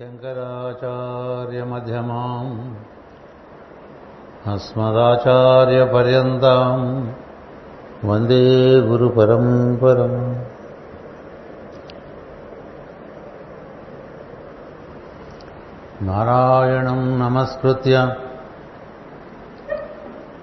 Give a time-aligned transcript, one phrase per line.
[0.00, 2.74] శంకరాచార్యమ్యమాం
[4.46, 7.06] అస్మదాచార్యపర్యంతం
[8.04, 10.36] వందే గురు పరంపరం
[16.02, 18.12] నారాయణం నమస్కృత్య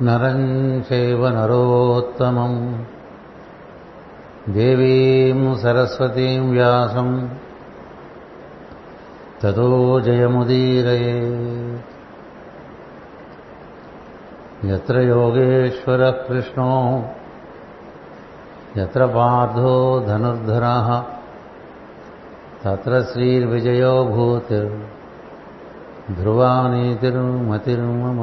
[0.01, 2.85] నరం చైవ నరోత్తమం
[4.49, 7.29] దేవీం సరస్వతీం వ్యాసం
[9.43, 11.15] తదో జయముదీరయే
[14.73, 16.69] ఎత్ర యోగేశ్వర కృష్ణో
[18.77, 19.73] ఎత్ర పార్థో
[20.07, 20.65] ధనుర్ధర
[22.65, 24.71] తత్ర శ్రీర్విజయో భూతిర్
[26.13, 28.21] ధ్రువానీతిరు ధ్రువానీతిర్మతిర్మమ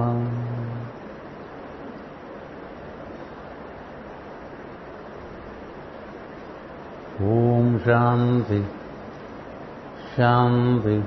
[7.31, 8.61] ఓం శాంతి
[10.17, 11.05] శాంతి.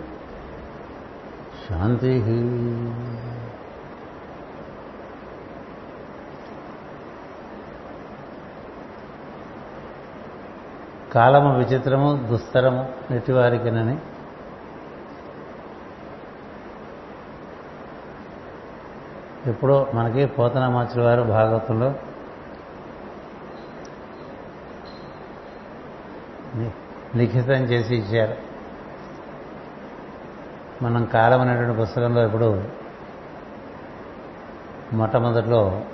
[1.69, 2.19] శాంతి.
[11.13, 13.97] కాలము విచిత్రము దుస్తరము ఎటివారికినని
[19.49, 21.95] ఎప్పుడో మనకి పోతనామాచుల వారు భాగవతంలో
[27.15, 28.52] లిఖితం చేసి ఇచ్చారు.
[30.83, 32.63] మనం కాలం అనేటువంటి పుస్తకంలో ఇప్పుడు
[34.93, 35.85] మొట్టమొదట్లో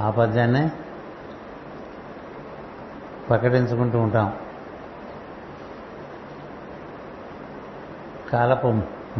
[0.00, 0.72] ఆ పద్యాన్నే
[3.28, 4.38] ప్రకటించుకుంటూ ఉంటాం.
[8.32, 8.66] కాలపు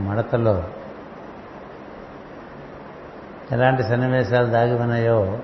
[0.01, 0.65] మడతల్లో
[3.53, 5.39] ఎలాంటి సన్నివేశాలు దాగి ఉన్నాయో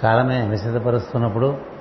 [0.00, 1.71] కాలమే విసిద్ధపరుస్తున్నప్పుడు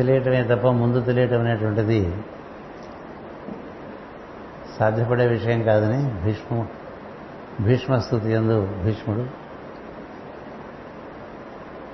[0.00, 2.14] తెలియటమే తప్ప ముందు తెలియటం అనేటువంటిది
[4.78, 6.68] సాధ్యపడే విషయం కాదని భీష్ము
[7.60, 9.26] భీష్మస్థుతి ఎందు భీష్ముడు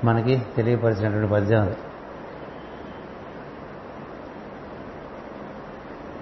[0.07, 1.77] మనకి తెలియపరిచినటువంటి పద్యం అది.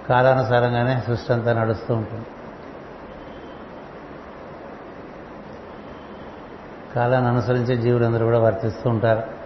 [0.09, 2.25] కాలానుసారంగానే సృష్టి అంతా నడుస్తూ ఉంటుంది.
[6.95, 9.44] కాలాన్ని అనుసరించే జీవులందరూ కూడా వర్తిస్తూ ఉంటారు.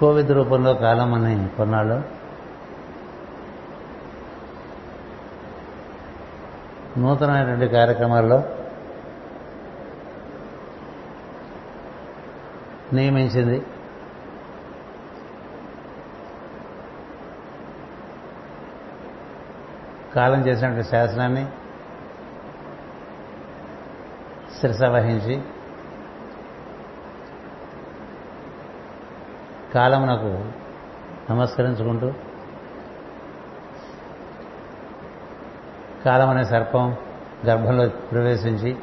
[0.00, 2.02] కోవిడ్ రూపంలో కాలం అని కొన్నాళ్ళు.
[6.98, 8.42] నూతనమైనటువంటి కార్యక్రమాల్లో
[12.92, 13.66] నియమించింది.
[20.14, 21.48] కాలం చేసినటువంటి శాసనాన్ని
[24.60, 25.42] శిరస వహించి
[29.76, 30.44] కాలమునకు
[31.32, 32.12] నమస్కరించుకుంటూ
[36.04, 36.96] కాలం అనే సర్పం
[37.46, 38.76] గర్భంలో ప్రవేశించి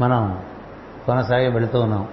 [0.00, 0.44] మనం
[1.06, 2.08] కొనసాగి వెళుతూ ఉన్నాం.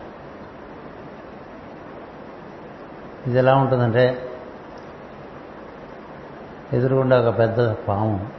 [3.28, 4.32] ఇది ఎలా ఉంటుందంటే
[6.74, 8.30] ఎదురుగుండా ఒక పెద్ద పాము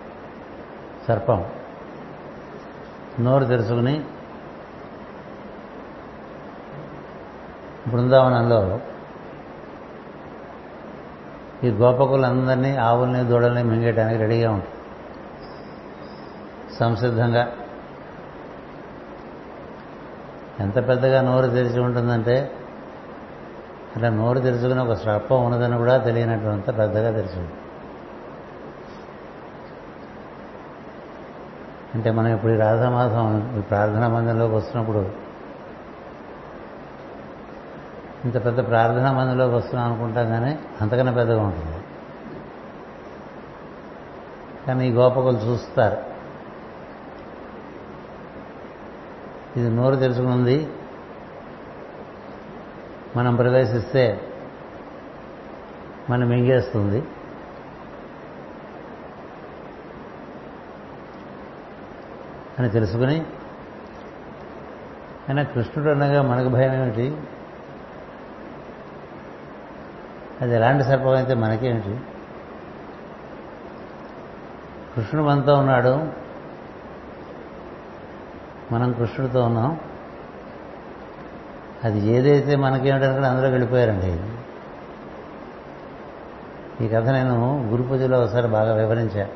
[1.08, 1.44] సర్పం.
[3.20, 4.04] నోరు తెరుచుకుని
[7.90, 8.80] బృందావనంలో
[11.64, 14.74] ఈ గోపకులందరినీ ఆవుల్ని దూడల్ని మింగేయడానికి రెడీగా ఉంటుంది
[16.78, 17.48] సంసిద్ధంగా.
[20.60, 22.52] ఎంత పెద్దగా నోరు తెరిచి ఉంటుందంటే
[23.96, 27.52] అట్లా నోరు తెరుచుకుని ఒక సర్పం ఉన్నదని కూడా తెలియనటువంటి పెద్దగా తెరిచింది
[31.94, 35.27] అంటే మనం ఇప్పుడు ఈ రాధామాసం ఈ ప్రార్థనా మందిరంలోకి వస్తున్నప్పుడు
[38.24, 41.76] ఇంత పెద్ద ప్రార్థనా మందిలోకి వస్తున్నాం అనుకుంటాం కానీ అంతకన్నా పెద్దగా ఉంటుంది.
[44.66, 45.96] కానీ ఈ గోపకులు చూస్తారు.
[49.56, 50.68] ఇది నోరు తెలుసుకుంది
[53.16, 54.20] మనం ప్రవేశిస్తే
[56.10, 57.04] మనం మింగేస్తుంది.
[62.58, 63.20] అని తెలుసుకుని
[65.28, 67.16] అయినా కృష్ణుడు అనగా మనకు భయం ఏమిటి
[70.40, 72.00] అది ఎలాంటి సర్పం అయితే మనకేమిటి?
[74.96, 76.06] కృష్ణుడు మనతో ఉన్నాడు.
[78.72, 79.80] మనం కృష్ణుడితో ఉన్నాం.
[81.84, 84.20] అది ఏదైతే మనకేమిటని కూడా అందులో వెళ్ళిపోయారండి.
[86.84, 89.28] ఈ కథ నేను గురు పూజలో ఒకసారి బాగా వివరించా.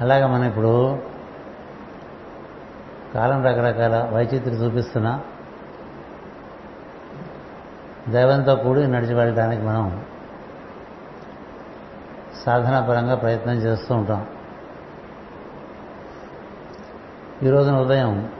[0.00, 0.98] అలాగే మనం ఇప్పుడు
[3.14, 5.20] కాలం రకరకాల వైచిత్రి చూపిస్తున్నా.
[8.08, 10.04] దైవంతో కూడి నడిచి వెళ్ళడానికి మనం
[12.46, 14.26] సాధనాపరంగా ప్రయత్నం చేస్తూ ఉంటాం.
[17.42, 18.32] ఈరోజు ఉదయం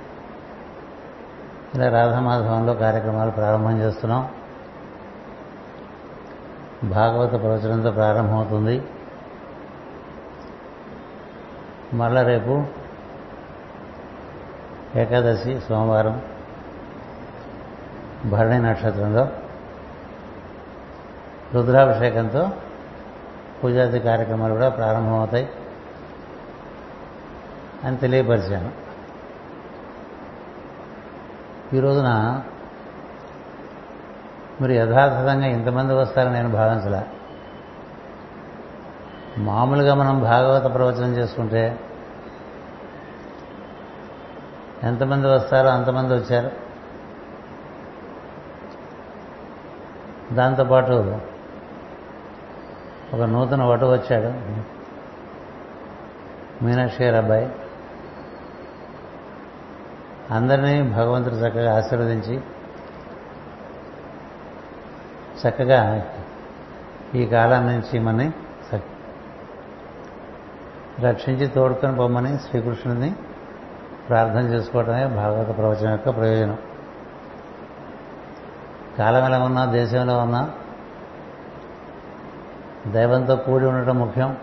[1.75, 4.31] ఇలా రాధామాధవంలో కార్యక్రమాలు ప్రారంభం చేస్తున్నాం.
[6.84, 8.82] భాగవత ప్రవచనంతో ప్రారంభమవుతుంది.
[11.94, 12.64] మళ్ళా రేపు
[14.96, 16.22] ఏకాదశి సోమవారం
[18.25, 19.28] భరణి నక్షత్రంలో
[21.55, 22.51] రుద్రాభిషేకంతో
[23.65, 25.49] పూజాది కార్యక్రమాలు కూడా ప్రారంభమవుతాయి
[27.85, 28.85] అని తెలియపరిచాను.
[31.77, 32.43] ఈ రోజున
[34.61, 37.06] మీరు యథార్థంగా ఇంతమంది వస్తారని నేను భావించలే.
[39.39, 41.81] మామూలుగా మనం భాగవత ప్రవచనం చేసుకుంటే
[44.83, 46.50] ఎంతమంది వస్తారో అంతమంది వచ్చారు.
[50.35, 51.21] దాంతోపాటు
[53.14, 54.31] ఒక నూతన వటు వచ్చాడు.
[56.64, 57.49] మీనాక్షి గారి అబ్బాయి.
[60.31, 62.40] అందరినీ భగవంతుడు చక్కగా ఆశీర్వదించి
[65.43, 66.06] చక్కగా
[67.14, 68.32] ఈ కాలం నుంచి మనని
[71.00, 73.14] రక్షించి తోడుకొని పొమ్మని శ్రీకృష్ణుని
[74.08, 76.58] ప్రార్థన చేసుకోవడమే భాగవత ప్రవచనం యొక్క ప్రయోజనం.
[78.99, 80.50] కాలం ఎలా ఉన్నా దేశంలో ఉన్నా
[82.87, 84.37] దైవంతో కూడి ఉండటం ముఖ్యం.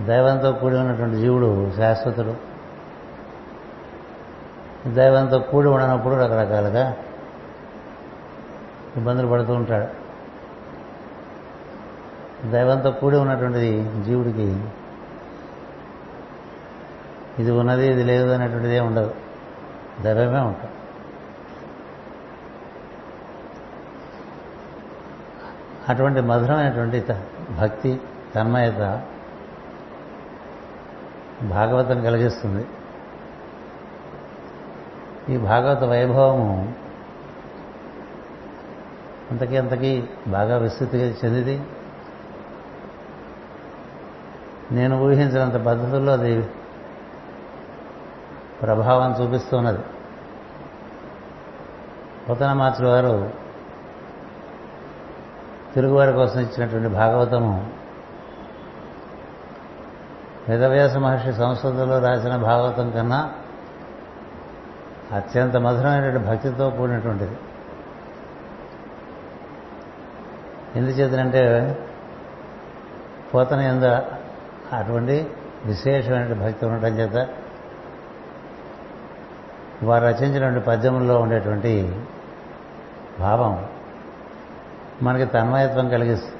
[0.00, 2.34] దైవంతో కూడి ఉన్నటువంటి జీవుడు శాశ్వతుడు.
[4.94, 6.96] దైవంతో కూడి ఉండనప్పుడు రకరకాలుగా
[8.96, 10.02] ఇబ్బందులు పడుతూ ఉంటాడు.
[12.50, 14.64] దైవంతో కూడి ఉన్నటువంటి జీవుడికి
[17.38, 19.14] ఇది ఉన్నది ఇది లేదు అనేటువంటిదే ఉండదు.
[20.02, 20.74] దైవమే ఉంటుంది
[25.88, 27.06] అటువంటి మధురమైనటువంటి
[27.58, 28.00] భక్తి
[28.34, 29.02] తన్మయత
[31.42, 32.66] భాగవతం కలిగిస్తుంది.
[35.28, 36.74] ఈ భాగవత వైభవము
[39.30, 41.62] అంతకీ అంతకీ బాగా విస్తృతి చెందిది.
[44.72, 46.48] నేను ఊహించినంత పద్ధతుల్లో అది
[48.62, 49.78] ప్రభావం చూపిస్తున్నది.
[52.28, 53.41] పోతన మాచులు వారు
[55.74, 57.70] తిరుగువారి కోసం ఇచ్చినటువంటి భాగవతము
[60.48, 63.32] వేదవ్యాస మహర్షి సంస్కృతంలో రాసిన భాగవతం కన్నా
[65.12, 67.36] అత్యంత మధురమైనటువంటి భక్తితో కూడినటువంటిది.
[70.76, 71.42] ఎందుచేతనంటే
[73.34, 73.84] పోతన ఎందు
[74.76, 75.30] అటువంటి
[75.66, 77.28] విశేషమైన భక్తి ఉండటం చేత
[79.82, 82.00] వారు రచించినటువంటి పద్యముల్లో ఉండేటువంటి
[83.20, 83.66] భావం
[85.02, 86.36] మనకి తన్మయత్వం కలిగిస్తుంది.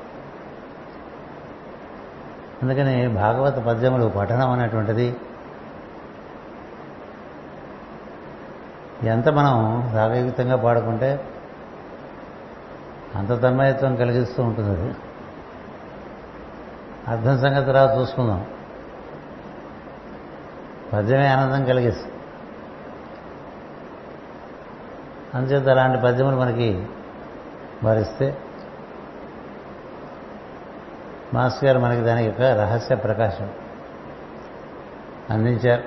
[2.62, 5.16] అందుకని భాగవత పద్యములు పఠనం అనేటువంటిది
[9.02, 11.28] ఎంత మనం రాగయుక్తంగా పాడుకుంటే
[13.16, 14.94] అంత తన్మయత్వం కలిగిస్తూ ఉంటుంది అది.
[17.08, 18.46] అర్థం సంగతి రా చూసుకుందాం.
[20.92, 22.12] పద్యమే ఆనందం కలిగిస్తుంది.
[25.34, 26.86] అందుచేత అలాంటి పద్యములు మనకి
[27.84, 28.38] భరిస్తే
[31.34, 33.50] మాస్ గారు మనకి దాని యొక్క రహస్య ప్రకాశం
[35.30, 35.82] అందించారు.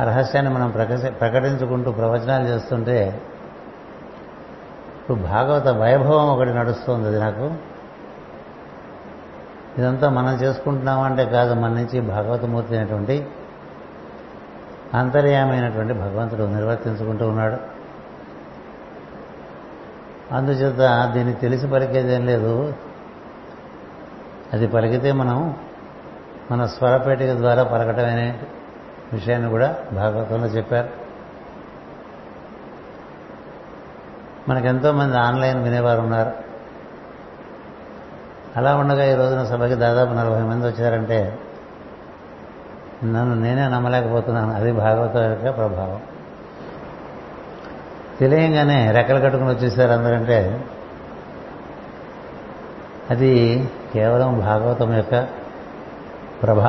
[0.00, 3.22] ఆ రహస్యాన్ని మనం ప్రకశ ప్రకటించుకుంటూ ప్రవచనాలు చేస్తుంటే
[5.00, 7.54] ఇప్పుడు భాగవత వైభవం ఒకటి నడుస్తుంది అది నాకు.
[9.78, 13.26] ఇదంతా మనం చేసుకుంటున్నామంటే కాదు మన నుంచి భాగవతమూర్తి అయినటువంటి
[14.94, 17.73] అంతర్యామైనటువంటి భగవంతుడు నిర్వర్తించుకుంటూ ఉన్నాడు.
[20.32, 22.74] అందుచేత దీన్ని తెలిసి పలికేదేం లేదు.
[24.52, 25.56] అది పలికితే మనం
[26.50, 28.42] మన స్వరపేటిక ద్వారా పలకటమనే
[29.12, 30.88] విషయాన్ని కూడా భాగవతంలో చెప్పారు.
[34.48, 36.32] మనకెంతో మంది ఆన్లైన్ వినేవారు ఉన్నారు.
[38.56, 41.38] అలా ఉండగా ఈ రోజున సభకి దాదాపు నలభై మంది వచ్చారంటే
[43.04, 44.54] నన్ను నేనే నమ్మలేకపోతున్నాను.
[44.54, 46.00] అది భాగవతం యొక్క ప్రభావం.
[48.20, 50.64] తెలియంగానే రెక్కలు కట్టుకుని వచ్చేసారు అందరంటే.
[53.10, 55.28] అది కేవలం భాగవతం యొక్క
[56.42, 56.60] ప్రభ.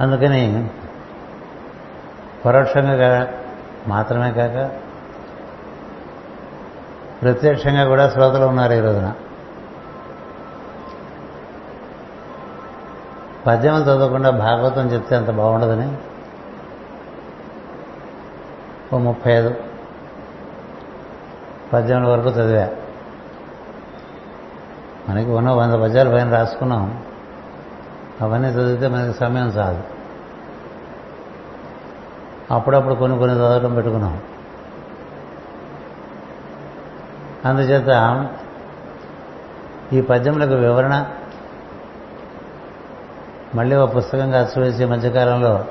[0.00, 0.70] అందుకని
[2.46, 3.32] పరోక్షంగా
[3.88, 4.70] మాత్రమే కాక
[7.22, 9.12] ప్రత్యక్షంగా కూడా శ్రోతలు ఉన్నారు ఈ రోజున.
[13.46, 16.11] పద్యం చదవకుండా భాగవతం చెప్తే అంత బాగుండదని
[18.94, 19.54] ఓ ముప్పై ఐదు.
[21.72, 22.68] పద్యముల వరకు చదివా.
[25.08, 27.04] మనకి ఉన్న వంద పద్యాలు పైన రాసుకున్నాం.
[28.20, 29.82] అవన్నీ చదివితే మనకి సమయం చాలు.
[32.54, 34.20] అప్పుడప్పుడు కొన్ని కొన్ని చదవటం పెట్టుకున్నాం.
[37.44, 38.28] అందుచేత
[39.92, 41.06] ఈ పద్యములకు వివరణ
[43.54, 45.64] మళ్ళీ ఒక పుస్తకంగా వేసి మధ్యకాలంలో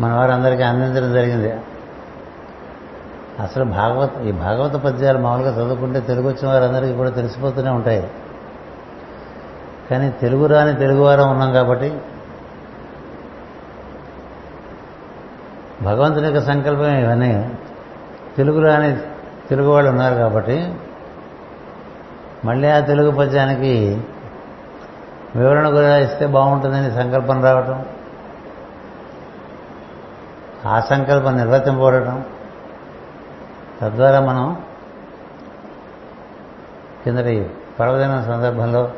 [0.00, 1.52] మన వారందరికీ అందించడం జరిగింది.
[3.40, 8.10] అసలు భాగవత ఈ భాగవత పద్యాలు మామూలుగా చదువుకుంటే తెలుగు వచ్చిన వారందరికీ కూడా తెలిసిపోతూనే ఉంటాయి.
[9.90, 11.98] కానీ తెలుగు రాని తెలుగువారం ఉన్నాం కాబట్టి
[15.82, 17.50] భగవంతుని యొక్క సంకల్పం ఇవన్నీ.
[18.36, 18.96] తెలుగు రాని
[19.48, 20.74] తెలుగు వాళ్ళు ఉన్నారు కాబట్టి
[22.44, 24.02] మళ్ళీ ఆ తెలుగు పద్యానికి
[25.36, 27.84] వివరణ కూడా ఇస్తే బాగుంటుందని సంకల్పం రావటం.
[30.66, 32.24] ఆ సంకల్పం నిర్వర్తింపబడటం.
[33.80, 34.62] తద్వారా మనం
[37.04, 38.92] కిందటి పర్వదినం సందర్భంలో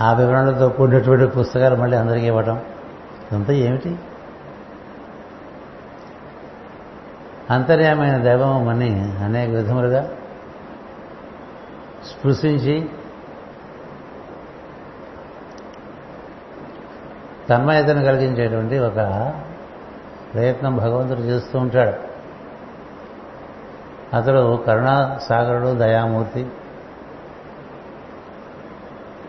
[0.00, 2.56] ఆ వివరణలతో కూడినటువంటి పుస్తకాలు మళ్ళీ అందరికీ ఇవ్వటం.
[3.30, 3.98] ఇదంతా ఏమిటి?
[7.50, 10.10] అంతర్యమైన దైవమని అనేక విధములుగా
[12.10, 12.90] స్పృశించి
[17.48, 19.32] తన్మయతను కలిగించేటువంటి ఒక
[20.34, 22.14] ప్రయత్నం భగవంతుడు చేస్తూ ఉంటాడు.
[24.16, 26.46] అతడు కరుణా సాగరుడు దయామూర్తి.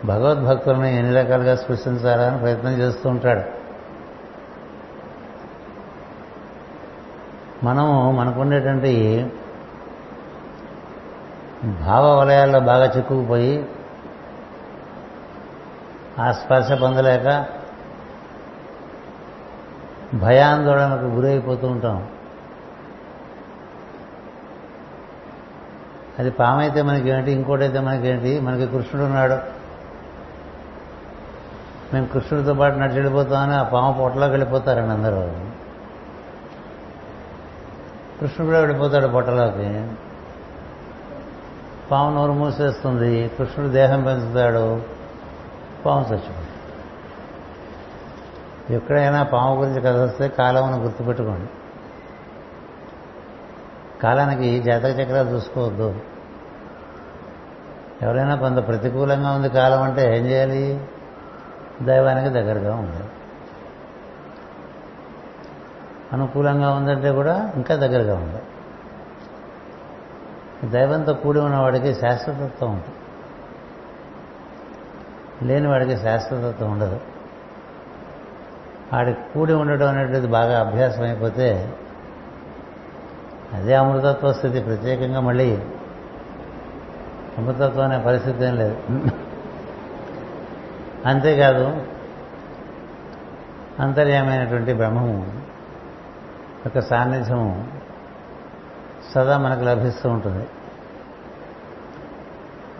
[0.04, 3.56] భగవద్భక్తులను ఎన్ని రకాలుగా స్పృశించాలని ప్రయత్నం చేస్తూ ఉంటాడు.
[7.64, 9.26] మనము మనకుండేటువంటి
[11.64, 13.66] భావ వలయాల్లో బాగా చిక్కుకుపోయి
[16.20, 17.55] ఆ స్పర్శ పొందలేక
[20.14, 22.08] భయాందోళనకు గురైపోతూ ఉంటాం.
[26.18, 28.40] అది పామైతే మనకేంటి ఇంకోటైతే మనకేంటి?
[28.40, 29.56] మనకి కృష్ణుడు ఉన్నాడు.
[31.94, 35.30] మేము కృష్ణుడితో పాటు నడిచి వెళ్ళిపోతామని ఆ పాము పొట్టలోకి వెళ్ళిపోతారండి అందరూ.
[38.20, 39.90] కృష్ణుడు కూడా వెళ్ళిపోతాడు పొట్టలోకి.
[41.90, 44.82] పాము నోరు మూసేస్తుంది కృష్ణుడు దేహం పెంచుతాడు
[45.86, 46.45] పాము చచ్చిపోతుంది.
[48.70, 51.50] ఎక్కడైనా పాము గురించి కథ వస్తే కాలమును గుర్తుపెట్టుకోండి.
[54.02, 56.00] కాలానికి జాతక చక్రాలు చూసుకోవద్దు.
[58.02, 60.86] ఎవరైనా కొంత ప్రతికూలంగా ఉంది కాలం అంటే ఏం చేయాలి?
[61.82, 63.08] దైవానికి దగ్గరగా ఉండాలి.
[66.12, 68.42] అనుకూలంగా ఉందంటే కూడా ఇంకా దగ్గరగా ఉంది
[70.70, 72.98] దైవంతో కూడి ఉన్నవాడికి శాశ్వతత్వం ఉంటుంది.
[75.48, 77.00] లేని వాడికి శాశ్వతత్వం ఉండదు.
[78.92, 81.76] ఆడి కూడి ఉండడం అనేటువంటిది బాగా అభ్యాసం అయిపోతే
[83.54, 84.60] అదే అమృతత్వ స్థితి.
[84.60, 85.58] ప్రత్యేకంగా మళ్ళీ
[87.38, 88.76] అమృతత్వం అనే పరిస్థితి ఏం లేదు.
[91.06, 91.82] అంతేకాదు
[93.80, 95.32] అంతర్యమైనటువంటి బ్రహ్మము
[96.66, 97.68] యొక్క సాన్నిధ్యము
[99.14, 100.46] సదా మనకు లభిస్తూ ఉంటుంది.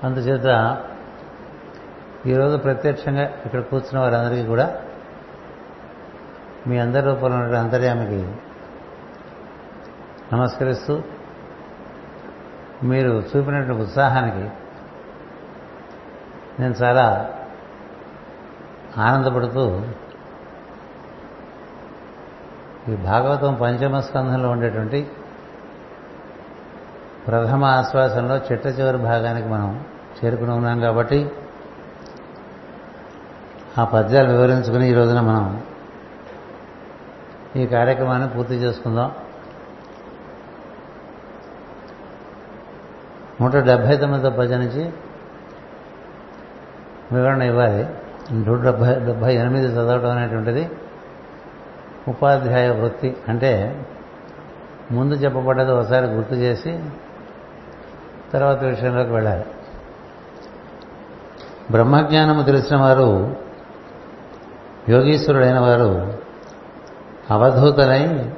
[0.05, 0.79] అందుచేత
[2.27, 4.81] ఈరోజు ప్రత్యక్షంగా ఇక్కడ కూర్చున్న వారందరికీ కూడా
[6.66, 8.20] మీ అందరి రూపంలో ఉన్న అంతర్యామికి
[10.32, 11.02] నమస్కరిస్తూ
[12.82, 14.50] మీరు చూపినటువంటి ఉత్సాహానికి
[16.61, 17.30] నేను చాలా
[18.99, 19.82] ఆనందపడుతూ
[22.88, 25.11] ఈ భాగవతం పంచమ స్కంధంలో ఉండేటువంటి
[27.28, 29.85] ప్రథమ ఆశ్వాసంలో చిట్ట చివరి భాగానికి మనం
[30.18, 31.30] చేరుకుని ఉన్నాం కాబట్టి
[33.78, 35.62] ఆ పద్యాలు వివరించుకుని ఈ రోజున మనం
[37.57, 39.13] ఈ కార్యక్రమాన్ని పూర్తి చేసుకుందాం.
[43.41, 44.93] నూట డెబ్భై తొమ్మిదో పద్య నుంచి
[47.13, 47.87] వివరణ ఇవ్వాలి.
[48.33, 50.71] నూట డెబ్భై డెబ్భై ఎనిమిది చదవటం అనేటువంటిది
[52.09, 53.17] ఉపాధ్యాయ వృత్తి.
[53.29, 53.85] అంటే
[54.91, 56.85] ముందు చెప్పబడ్డది ఒకసారి గుర్తు చేసి
[58.33, 59.45] తర్వాత విషయంలోకి వెళ్ళాలి.
[61.71, 63.37] బ్రహ్మజ్ఞానము తెలిసిన వారు
[64.89, 66.15] యోగీశ్వరుడైన వారు
[67.30, 68.33] అవధూతలై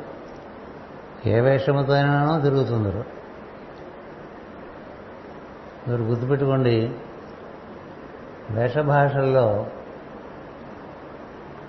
[1.26, 3.04] ఏ వేషముతోనో తిరుగుతుందరు
[5.88, 6.94] మీరు గుర్తుపెట్టుకోండి
[8.50, 9.66] వేషభాషల్లో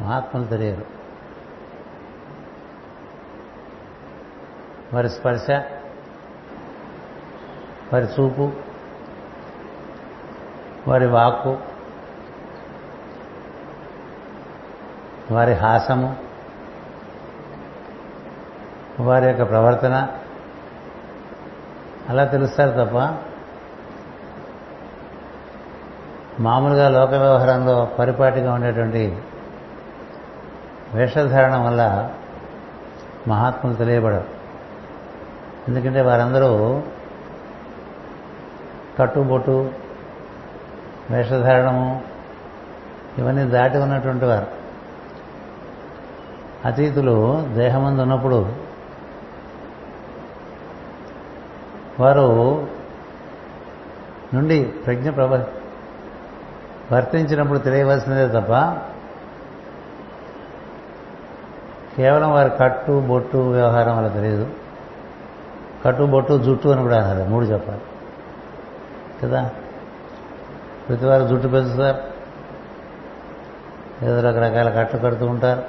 [0.01, 0.85] మహాత్ములు తెలియరు.
[4.93, 5.51] వారి స్పర్శ
[7.93, 8.51] వారి చూపు
[10.87, 11.57] వారి వాక్కు
[15.31, 16.28] వారి హాసము
[18.99, 20.07] వారి యొక్క ప్రవర్తన
[22.09, 23.17] అలా తెలుస్తారు తప్ప
[26.39, 29.21] మామూలుగా లోక వ్యవహారంలో పరిపాటిగా ఉండేటువంటి
[30.93, 32.11] వేషధారణ వల్ల
[33.27, 34.23] మహాత్ములు తెలియబడరు.
[35.67, 36.83] ఎందుకంటే వారందరూ
[38.99, 39.71] కట్టుబొట్టు
[41.11, 42.01] వేషధారణము
[43.17, 44.47] ఇవన్నీ దాటి ఉన్నటువంటి వారు.
[46.65, 48.68] అతీతులు దేహమందు ఉన్నప్పుడు
[51.99, 52.67] వారు
[54.33, 55.33] నుండి ప్రజ్ఞ ప్రభ
[56.91, 58.51] వర్తించినప్పుడు తెలియవలసినదే తప్ప
[61.97, 64.49] కేవలం వారి కట్టు బొట్టు వ్యవహారం వల్ల తెలియదు.
[65.85, 67.29] కట్టు బొట్టు జుట్టు అని కూడా అన్నారు.
[67.29, 67.81] మూడు చెప్పాలి.
[69.23, 69.51] కదా?
[70.89, 72.19] ప్రతి వారు జుట్టు పెంచుతారు.
[74.05, 75.63] ఏదో రకరకాల కట్లు కడుతూ ఉంటారు.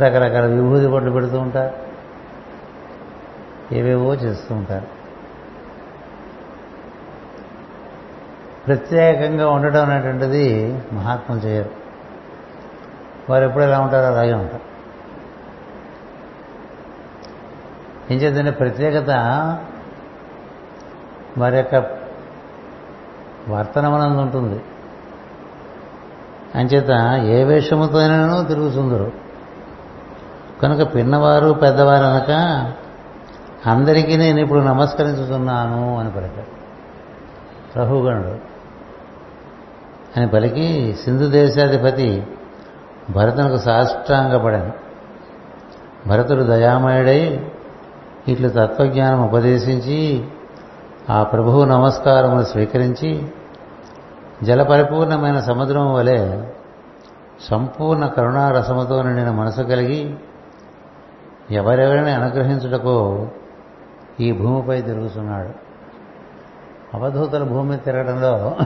[0.00, 1.83] రకరకాల విభూతి బొట్లు పెడుతూ ఉంటారు.
[3.72, 4.86] ఏవేవో చేస్తూ ఉంటారు.
[8.66, 11.70] ప్రత్యేకంగా ఉండడం అనేటువంటిది మహాత్ములు చేయరు.
[13.30, 14.74] వారు ఎప్పుడు ఎలా ఉంటారో అలాగే ఉంటారు.
[18.12, 19.10] ఏం చేద్దంటే ప్రత్యేకత
[21.38, 21.74] వారి యొక్క
[23.48, 24.62] వర్తనమనందు ఉంటుంది.
[26.54, 26.90] అంచేత
[27.24, 29.12] ఏ వేషముతోనూ తిరుగుతుందరు
[30.62, 32.72] కనుక పిన్నవారు పెద్దవారు అనక
[33.66, 36.64] అందరికీ నేను ఇప్పుడు నమస్కరించుతున్నాను అని పలికాడు.
[37.74, 38.38] ప్రభుగణుడు.
[40.16, 42.26] అని పలికి సింధు దేశాధిపతి
[43.10, 44.72] భరతునకు సాష్టాంగపడాను.
[46.08, 47.50] భరతుడు దయామయుడై
[48.28, 50.24] ఇట్లు తత్వజ్ఞానం ఉపదేశించి
[51.10, 53.32] ఆ ప్రభువు నమస్కారమును స్వీకరించి
[54.42, 56.42] జలపరిపూర్ణమైన సముద్రం వలె
[57.50, 60.14] సంపూర్ణ కరుణారసముతో నిండిన మనసు కలిగి
[61.50, 63.28] ఎవరెవరిని అనుగ్రహించుటకో
[64.20, 65.50] ఈ భూమిపై తిరుగుతున్నాడు.
[66.96, 68.56] అవధూతలు భూమి తిరగడంలో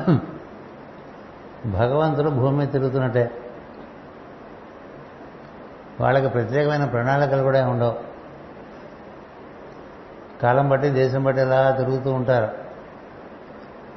[1.66, 3.30] భగవంతుడు భూమి తిరుగుతున్నట్టే.
[6.00, 7.94] వాళ్ళకి ప్రత్యేకమైన ప్రణాళికలు కూడా ఉండవు.
[10.42, 12.48] కాలం బట్టి దేశం బట్టి ఇలా తిరుగుతూ ఉంటారు.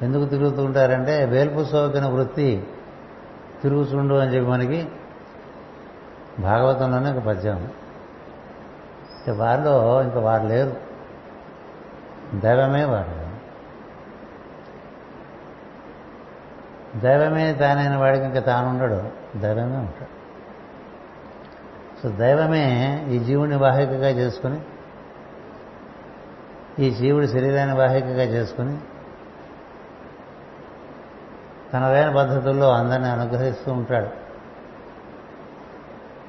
[0.02, 2.66] ఎందుకు తిరుగుతూ ఉంటారంటే వేల్పు సోకిన వృత్తి
[3.62, 4.88] తిరుగుతుండు అని చెప్పి మనకి
[6.38, 7.68] భాగవతంలోనే ఒక పద్యం.
[9.36, 10.91] వారిలో ఇంకా వారు లేరు.
[12.34, 13.22] దైవమే వాడు.
[16.98, 20.22] దైవమే తానైన వాడికి ఇంకా తానుండడు దైవమే ఉంటాడు.
[22.02, 24.60] సో దైవమే ఈ జీవుని వాహికగా చేసుకుని
[26.78, 28.78] ఈ జీవుడి శరీరాన్ని వాహికగా చేసుకుని
[31.72, 34.08] తనదైన పద్ధతుల్లో అందరినీ అనుగ్రహిస్తూ ఉంటాడు.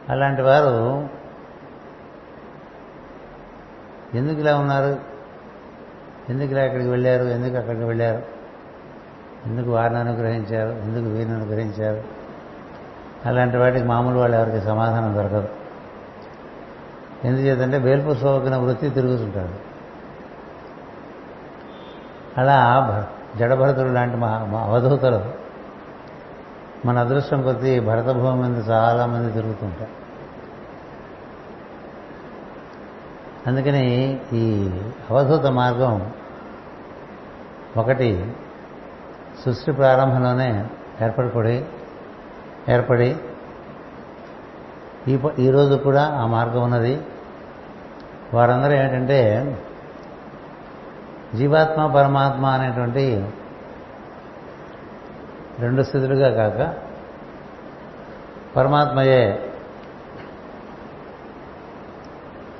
[0.09, 1.09] అలాంటి వారు
[4.13, 5.12] ఎందుకు ఇలా ఉన్నారు?
[6.29, 7.23] ఎందుకు ఇలా వెళ్ళారు?
[7.23, 8.23] ఎందుకు అక్కడికి వెళ్ళారు?
[9.45, 10.69] ఎందుకు వారిని అనుగ్రహించారు?
[10.69, 12.03] ఎందుకు వీరిని అనుగ్రహించారు?
[13.25, 15.47] అలాంటి వాటికి మామూలు వాళ్ళు ఎవరికి సమాధానం దొరకదు.
[17.25, 19.73] ఎందుచేతంటే వేల్పు సోకిన వృత్తి తిరుగుతుంటాడు.
[22.39, 23.07] అలా
[23.37, 25.25] జడభరతుడు లాంటి మహా అవధూతలు
[26.85, 30.02] మన అదృష్టం కొద్దీ భరత భూమి మీద చాలామంది తిరుగుతుంటారు.
[33.47, 34.69] అందుకని ఈ
[35.09, 36.11] అవధూత మార్గం
[37.77, 38.31] ఒకటి
[39.45, 40.65] సృష్టి ప్రారంభంలోనే
[41.01, 41.65] ఏర్పడిపడి
[42.69, 43.15] ఏర్పడి
[45.07, 47.01] ఈ ఈరోజు కూడా ఆ మార్గం ఉన్నది.
[48.33, 49.19] వారందరూ ఏంటంటే
[51.35, 53.29] జీవాత్మ పరమాత్మ అనేటువంటి
[55.59, 56.73] రెండు స్థితులుగా కాక
[58.55, 59.52] పరమాత్మయే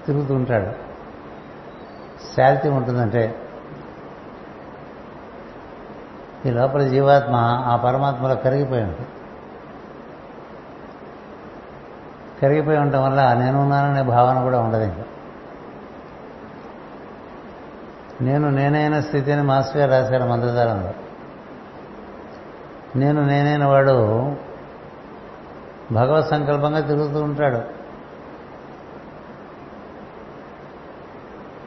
[0.06, 0.72] తిరుగుతూ ఉంటాడు.
[2.36, 3.40] శాంతి ఉంటుందంటే
[6.46, 7.36] ఈ లోపల జీవాత్మ
[7.66, 9.08] ఆ పరమాత్మలో కరిగిపోయి ఉంటుంది.
[12.42, 15.04] కరిగిపోయి ఉండటం వల్ల నేనున్నాననే భావన కూడా ఉండదు ఇంకా.
[18.22, 20.94] నేను నేనైన స్థితిని మాస్టర్ గారు రాశారు మంత్రధారంలో.
[22.96, 23.94] నేను నేనైన వాడు
[25.92, 27.83] భగవత్ సంకల్పంగా తిరుగుతూ ఉంటాడు.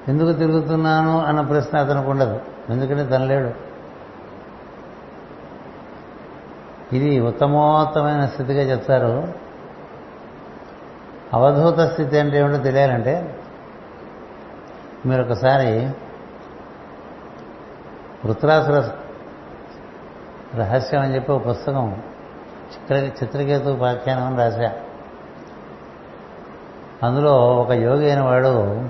[0.08, 2.40] ఎందుకు తిరుగుతున్నాను అన్న ప్రశ్న అతనికి ఉండదు.
[2.70, 3.50] ఎందుకంటే తను లేడు.
[6.94, 9.34] ఇది ఉత్తమోత్తమైన స్థితిగా చెప్తారు.
[11.34, 13.40] అవధూత స్థితి అంటే ఏమిటో తెలియాలంటే
[15.06, 15.86] మీరు ఒకసారి
[18.24, 18.90] వృత్రాసుర
[20.54, 22.02] రహస్యం అని చెప్పి ఒక పుస్తకం
[22.72, 24.72] చిత్ర చిత్రకేతు వ్యాఖ్యానం అని రాశా.
[27.02, 28.88] అందులో ఒక యోగి అయిన వాడు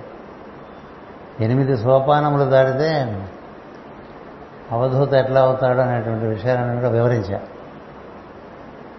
[1.40, 3.22] ఎనిమిది సోపానములు దాటితే
[4.70, 7.40] అవధూత ఎట్లా అవుతాడు అనేటువంటి విషయాలను కూడా వివరించా.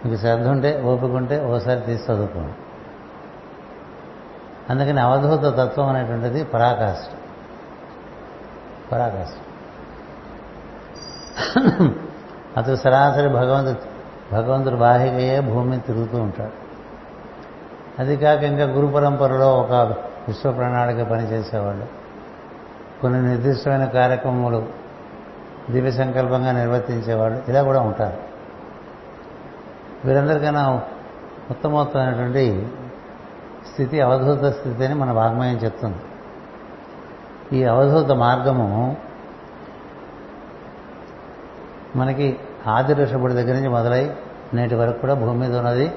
[0.06, 2.54] మీకు శ్రద్ధ ఉంటే ఓపిక ఉంటే ఓసారి తీసి చదువుకోండి.
[4.70, 7.12] అందుకని అవధూత తత్వం అనేటువంటిది పరాకాష్ట.
[8.92, 9.34] పరాకాష్ట.
[12.58, 13.98] అతడు సరాసరి భగవంతుడు
[14.32, 16.68] భగవంతుడు బాహికయ్యే భూమిని తిరుగుతూ ఉంటాడు.
[18.00, 19.72] అది కాక ఇంకా గురు పరంపరలో ఒక
[20.28, 21.97] విశ్వ ప్రణాళిక పనిచేసేవాళ్ళు
[23.02, 24.68] కొన్ని నిర్దిష్టమైన కార్యక్రమములు
[25.70, 28.18] దివ్య సంకల్పంగా నిర్వర్తించేవాళ్ళు ఇలా కూడా ఉంటారు
[30.06, 30.82] వీరందరికన్నా
[31.50, 32.68] ఉత్తమోత్తమైనటువంటి
[33.72, 35.98] స్థితి అవధూత స్థితి అని మన వాగ్మయం చెప్తుంది.
[37.58, 38.98] ఈ అవధూత మార్గము
[41.96, 44.16] మనకి ఆది ఋషభుడి దగ్గర నుంచి మొదలై
[44.54, 45.92] నేటి వరకు కూడా భూమి మీద ఉన్నది.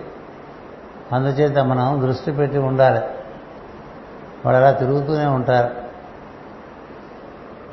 [1.12, 3.00] అందుచేత మనం దృష్టి పెట్టి ఉండాలి.
[4.44, 5.79] వాళ్ళు అలా తిరుగుతూనే ఉంటారు.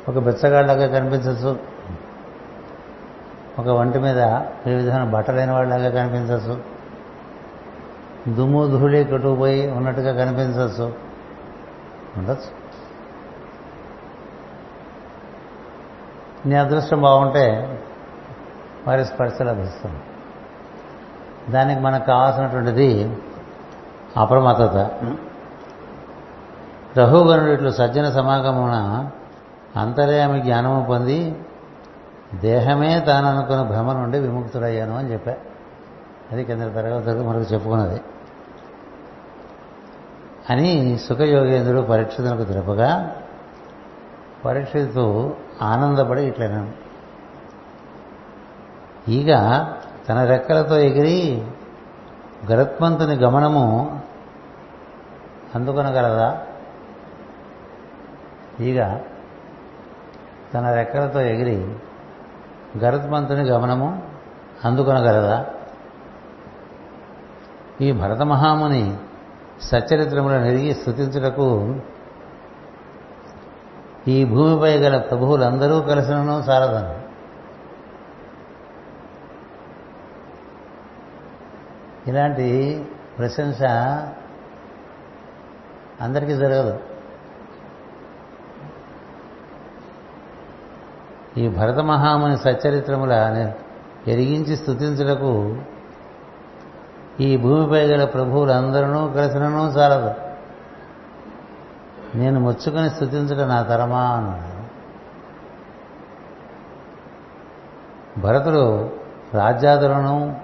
[0.08, 1.58] ఒక బిచ్చగాళ్ళగా కనిపించచ్చు
[3.58, 4.18] ఒక వంటి మీద
[4.66, 6.78] ఏ విధమైన బట్టలైన వాళ్ళలాగా కనిపించచ్చు
[8.28, 10.94] దుమ్ము ధూళి కొట్టుకుపోయి ఉన్నట్టుగా కనిపించవచ్చు.
[12.16, 12.68] ఉండొచ్చు.
[16.48, 17.78] నీ అదృష్టం బాగుంటే
[18.86, 20.00] వారి స్పర్శ లభిస్తుంది.
[21.52, 23.16] దానికి మనకు కావాల్సినటువంటిది
[24.16, 24.90] అప్రమత్తత.
[26.98, 29.10] రఘుగణుడు ఇట్లు సజ్జన సమాగమున
[29.78, 31.36] అంతర్యామి జ్ఞానము పొంది
[32.34, 35.34] దేహమే తాననుకున్న భ్రమ నుండి విముక్తుడయ్యాను అని చెప్పా.
[36.32, 38.00] అది కింద తరగతి మనకు చెప్పుకున్నది.
[40.50, 43.16] అని సుఖయోగేంద్రుడు పరీక్షితులకు తెలుపగా
[44.44, 46.72] పరీక్షితు ఆనందపడి ఇట్లన్నాను
[49.10, 49.34] ఈగ
[50.08, 51.46] తన రెక్కలతో ఎగిరి
[52.50, 54.00] గరత్మంతుని గమనము
[55.54, 56.42] అందుకొనగలదా?
[58.60, 59.00] ఈగ
[60.54, 61.74] తన రెక్కలతో ఎగిరి
[62.78, 64.02] గరత్మంతుని గమనము
[64.64, 65.46] అందుకొనగలదా?
[67.80, 68.96] ఈ భరత మహాముని
[69.60, 71.74] సచ్చరిత్రములను ఎరిగి స్థుతించుటకు
[74.08, 77.08] ఈ భూమిపై గల ప్రభువులందరూ కలిసినను సారదను
[82.10, 82.48] ఇలాంటి
[83.18, 83.62] ప్రశంస
[86.00, 86.80] అందరికీ జరగదు.
[91.38, 93.12] ఈ భరత మహాముని సచ్చరిత్రముల
[94.06, 95.58] ఎరిగించి స్థుతించుటకు
[97.20, 100.14] ఈ భూమిపై గల ప్రభువులందరూ కలిసినను చాలదు.
[102.14, 104.58] నేను ముచ్చుకొని స్థుతించడం నా తరమా అన్నాడు.
[108.20, 108.90] భరతుడు
[109.34, 110.36] రాజ్యాదులను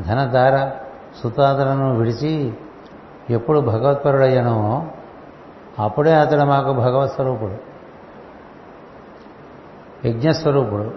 [0.00, 0.70] ధనధార
[1.22, 2.54] సుతాదులను విడిచి
[3.30, 4.86] ఎప్పుడు భగవత్పరుడయ్యనో
[5.78, 7.71] అప్పుడే అతడు మాకు భగవత్ స్వరూపుడు
[10.04, 10.90] యజ్ఞస్వరూపుడు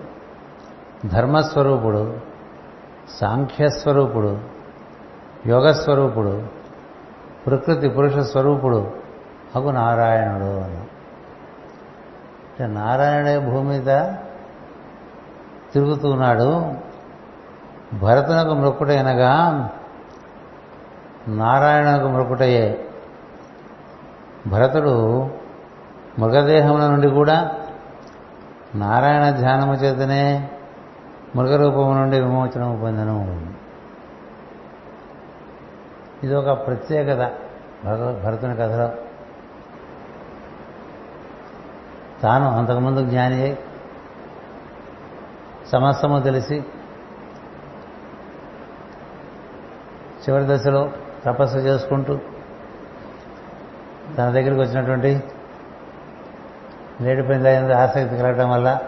[1.07, 2.17] ధర్మస్వరూపుడు
[3.09, 4.37] సాంఖ్యస్వరూపుడు
[5.47, 6.43] యోగస్వరూపుడు
[7.47, 8.91] ప్రకృతి పురుష స్వరూపుడు
[9.55, 10.79] అగు నారాయణుడు అని.
[12.47, 13.87] అంటే నారాయణుడే భూమి మీద
[15.73, 16.49] తిరుగుతున్నాడు
[17.97, 19.33] భరతునకు మృక్కుటైనగా
[21.27, 22.85] నారాయణకు మృక్కుటయే
[24.47, 24.95] భరతుడు
[26.19, 27.51] మృగదేహముల నుండి కూడా
[28.75, 30.49] నారాయణ ధ్యానము చేతనే
[31.35, 33.47] మృగరూపము నుండి విమోచనము పొందను.
[36.23, 37.31] ఇది ఒక ప్రత్యేకత
[37.85, 38.91] భగ భరతుని కథలో.
[42.21, 43.59] తాను అంతకుముందు జ్ఞాని అయి
[45.67, 46.63] సమస్తము తెలిసి
[50.23, 50.91] చివరి దశలో
[51.25, 52.19] తపస్సు చేసుకుంటూ
[54.17, 55.23] తన దగ్గరికి వచ్చినటువంటి
[57.01, 58.79] లేడి పెండ్లైన ఆసక్తి కలగటం వల్ల?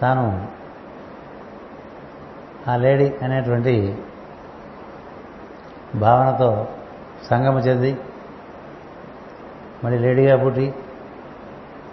[0.00, 0.46] తాను
[2.70, 4.02] ఆ లేడీ అనేటువంటి
[5.94, 6.68] భావనతో
[7.30, 8.00] సంగమ చెంది
[9.84, 10.74] మళ్ళీ లేడీగా పుట్టి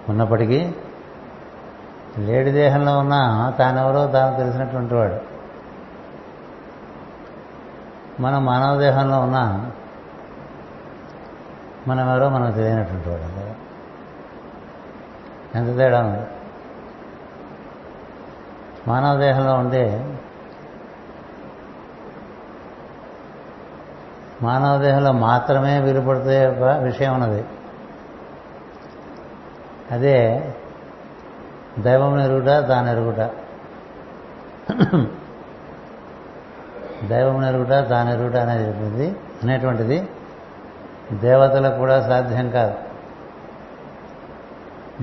[0.10, 0.74] ఉన్నప్పటికీ
[2.18, 5.16] లేడీ దేహంలో ఉన్న తానెవరో తాను తెలిసినటువంటి వాడు.
[8.22, 9.72] మనం మానవ దేహంలో ఉన్న
[11.90, 13.56] మనం ఎవరో మనకు తెలియనటువంటి వాడు కదా?
[15.56, 16.28] ఎంత తేడా ఉంది?
[18.88, 20.16] మానవ దేహంలో ఉండే
[24.42, 26.48] మానవ దేహంలో మాత్రమే విలుపడితే
[26.84, 27.44] విషయం ఉన్నది.
[29.92, 30.54] అదే
[31.80, 33.20] దైవం ఎరుగుట తాను ఎరుగుట.
[37.08, 39.08] దైవం ఎరుగుట తాను ఎరుగుట అనేది
[39.44, 40.08] అనేటువంటిది
[41.14, 42.76] దేవతలకు కూడా సాధ్యం కాదు.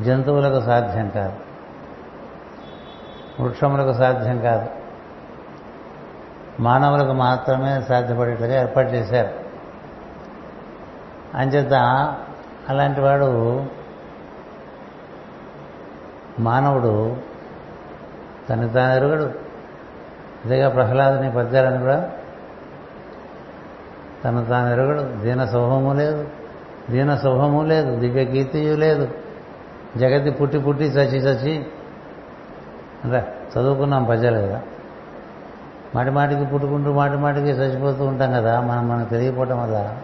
[0.03, 1.33] జంతువులకు సాధ్యం కాదు.
[3.43, 4.69] వృక్షములకు సాధ్యం కాదు.
[6.61, 9.31] మానవులకు మాత్రమే సాధ్యపడేట్లుగా ఏర్పాటు చేశారు.
[11.35, 11.73] అంచేత
[12.69, 13.65] అలాంటి వాడు
[16.39, 17.17] మానవుడు
[18.51, 19.35] తను తాను ఎరుగడు.
[20.45, 22.13] ఇదిగా ప్రహ్లాదని పద్యాలని కూడా
[24.27, 25.23] తను తాను ఎరగడు.
[25.23, 26.29] దీన శుభము లేదు.
[26.91, 27.97] దీన శుభము లేదు.
[27.97, 29.09] దివ్య కీర్తియు లేదు.
[29.97, 31.67] జగతి పుట్టి పుట్టి చచ్చి చచ్చి
[33.05, 34.63] అంటే చదువుకున్నాం పద్యాలు కదా.
[35.95, 38.61] మాటి మాటికి పుట్టుకుంటూ మాటి మాటికి చచ్చిపోతూ ఉంటాం కదా.
[38.61, 39.97] మనం మనకు తెలియపోవటం వల్ల.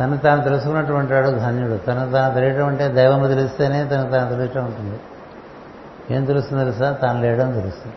[0.00, 1.76] తను తాను తెలుసుకున్నటువంటి వాడు ధన్యుడు.
[1.76, 5.00] తను తాను తెలియటం అంటే దైవము తెలిస్తేనే తను తాను తెలియటం ఉంటుంది.
[6.14, 6.92] ఏం తెలుస్తుంది తెలుసా?
[6.92, 7.96] తాను లేయడం తెలుస్తుంది.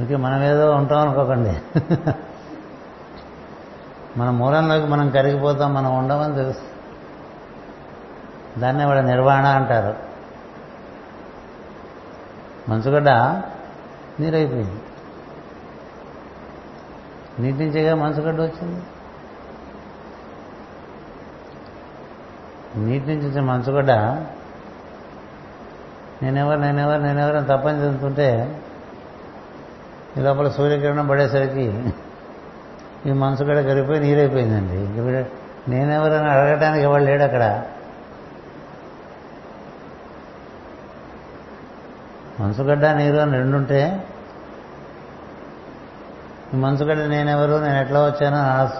[0.00, 1.80] అందుకే మనం ఏదో ఉంటాం అనుకోకండి.
[4.16, 6.62] మన మూలంలోకి మనం కరిగిపోతాం మనం ఉండమని తెలుసు.
[8.60, 9.96] దాన్నే వాళ్ళ నిర్వహణ అంటారు.
[12.70, 13.08] మంచుగడ్డ
[14.20, 14.82] నీరైపోయింది.
[17.38, 18.82] నీటి నుంచేగా మంచుగడ్డ వచ్చింది.
[22.76, 23.90] నీటి నుంచి వచ్చిన మంచుగడ్డ
[26.22, 28.60] నేనెవరు నేనెవరు నేనెవరు అని తప్పని చెందుతుంటే
[30.16, 31.92] ఈ లోపల సూర్యకిరణం పడేసరికి
[33.06, 34.74] ఈ మనసు కూడా కరిగిపోయి నీరైపోయిందండి.
[34.74, 35.26] ఇంక
[35.68, 37.64] నేనెవరని అడగటానికి ఎవరు లేడు అక్కడ.
[42.40, 44.08] మనసుగడ్డ నీరు అని రెండుంటే
[46.54, 46.56] ఈ
[47.06, 48.70] నేనెవరు నేను ఎట్లా వచ్చానో ఆశ.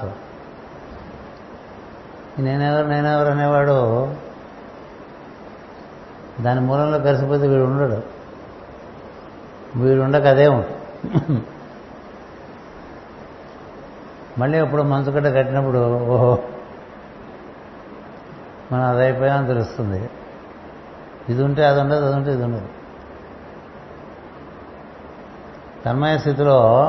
[2.38, 4.06] నేనెవరు నేనెవరు అనేవాడు
[6.40, 8.02] దాని మూలంలో కలిసిపోతే వీడు ఉండడు.
[9.76, 10.75] వీడు ఉండక అదే ఉంటుంది.
[14.38, 16.38] మళ్ళీ ఇప్పుడు మంచుగడ్డ కట్టినప్పుడు ఓహో
[18.72, 20.10] మనం అదైపోయామని తెలుస్తుంది.
[21.28, 22.68] ఇది ఉంటే అది ఉండదు అది ఉంటే ఇది ఉండదు.
[25.86, 26.88] తన్మయ స్థితిలో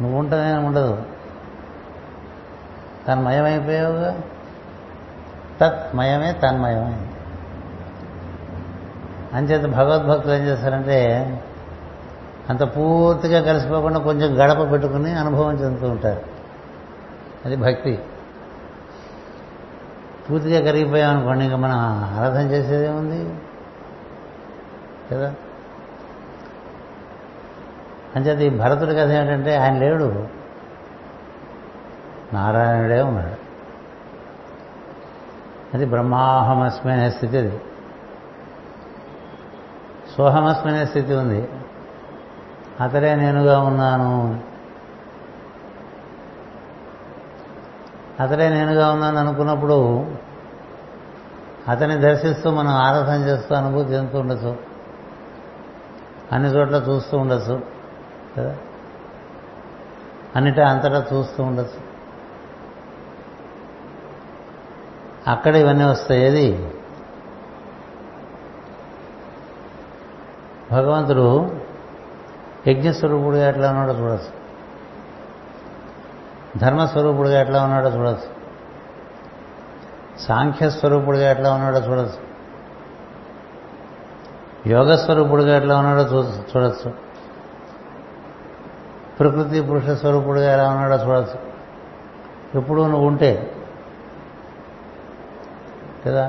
[0.00, 1.02] నువ్వు ఉంటేనే ఉండదు.
[3.08, 4.20] తన్మయమైపోయావుగా?
[5.60, 7.06] తత్మయమే తన్మయమే.
[9.34, 10.98] అంచేత భగవద్భక్తులు ఏం చేస్తారంటే
[12.50, 16.22] అంత పూర్తిగా కలిసిపోకుండా కొంచెం గడప పెట్టుకుని అనుభవం చెందుతూ ఉంటారు.
[17.44, 17.98] అది భక్తి.
[20.30, 21.78] పూర్తిగా కరిగిపోయామనుకోండి ఇంకా మనం
[22.18, 23.34] ఆరాధన చేసేదేముంది
[25.12, 25.34] కదా?
[28.16, 30.26] అంచేత ఈ భరతుడి కథ ఏంటంటే ఆయన లేడు.
[32.32, 33.44] నారాయణుడే ఉన్నాడు.
[35.74, 37.60] అది బ్రహ్మాహమస్మి అనే స్థితి అది.
[40.16, 41.48] సోహమస్మి అనే స్థితి ఉంది.
[42.80, 44.42] అతడే నేనుగా ఉన్నాను.
[48.20, 50.06] అతడే నేనుగా ఉన్నాను అనుకున్నప్పుడు
[51.68, 54.56] అతన్ని దర్శిస్తూ మనం ఆరాధన చేస్తూ అనుభూతి చెందుతూ ఉండొచ్చు.
[56.32, 57.62] అన్ని చోట్ల చూస్తూ ఉండొచ్చు
[58.38, 58.56] కదా?
[60.36, 61.94] అన్నిటా అంతటా చూస్తూ ఉండొచ్చు.
[65.30, 66.22] అక్కడ ఇవన్నీ వస్తాయి.
[66.22, 66.72] ఏది?
[70.72, 71.63] భగవంతుడు
[72.66, 74.30] యజ్ఞస్వరూపుడుగా ఎట్లా ఉన్నాడో చూడొచ్చు
[76.58, 78.28] ధర్మస్వరూపుడుగా ఎట్లా ఉన్నాడో చూడొచ్చు
[80.18, 82.20] సాంఖ్యస్వరూపుడుగా ఎట్లా ఉన్నాడో చూడొచ్చు
[84.66, 86.90] యోగస్వరూపుడుగా ఎట్లా ఉన్నాడో చూ చూడొచ్చు
[89.18, 91.38] ప్రకృతి పురుష స్వరూపుడుగా ఎలా ఉన్నాడో చూడొచ్చు
[92.58, 93.30] ఎప్పుడు నువ్వు ఉంటే
[96.06, 96.24] కదా.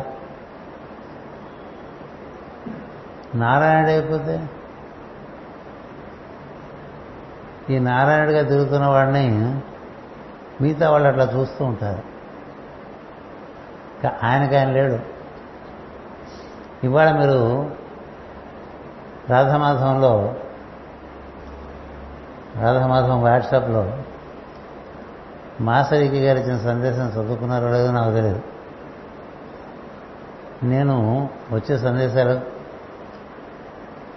[3.36, 4.36] నారాయణుడు అయిపోతే
[7.70, 9.62] ఈ నారాయణుడిగా తిరుగుతున్న వాడిని
[10.62, 12.16] మిగతా వాళ్ళు అట్లా చూస్తూ ఉంటారు.
[14.24, 15.00] ఆయనకి ఆయన లేడు.
[16.84, 17.72] ఇవాళ మీరు
[19.30, 20.36] రాధమాధంలో
[22.62, 23.98] రాధమాధం వాట్సాప్లో
[25.62, 28.42] మాసరికి గారు ఇచ్చిన సందేశం చదువుకున్నారో లేదో నాకు తెలియదు.
[30.64, 32.40] నేను వచ్చే సందేశాలు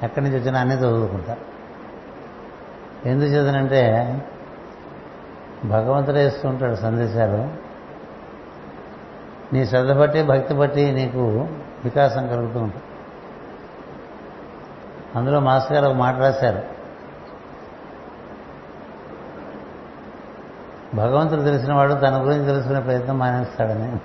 [0.05, 1.37] ఎక్కడి నుంచి వచ్చినా అన్నీ చదువుకుంటా.
[3.07, 4.15] ఎందుకు చదివినంటే
[5.65, 7.69] భగవంతుడే ఇస్తూ సందేశాలు.
[9.55, 11.49] నీ శ్రద్ధ బట్టి భక్తి బట్టి నీకు
[11.85, 12.85] వికాసం కలుగుతూ ఉంటుంది.
[15.17, 16.63] అందులో మాస్టర్ గారు ఒక మాట రాశారు.
[20.97, 23.97] భగవంతుడు తెలిసిన వాడు తన గురించి తెలుసుకునే ప్రయత్నం మానేస్తాడని.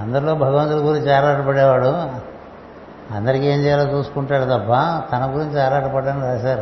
[0.00, 2.30] అందరిలో భగవంతుడి గురించి ఆరాటపడేవాడు
[3.10, 4.72] అందరికీ ఏం చేయాలో చూసుకుంటాడు తప్ప
[5.12, 6.60] తన గురించి ఆరాటపడ్డాను రాశారు.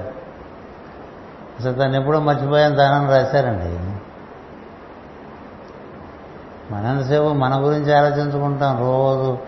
[1.61, 3.99] అసలు తను ఎప్పుడో మర్చిపోయాను తానని రాశారండి.
[6.75, 8.79] మనంతసేపు మన గురించి ఆలోచించుకుంటాం.
[8.79, 9.39] రోజు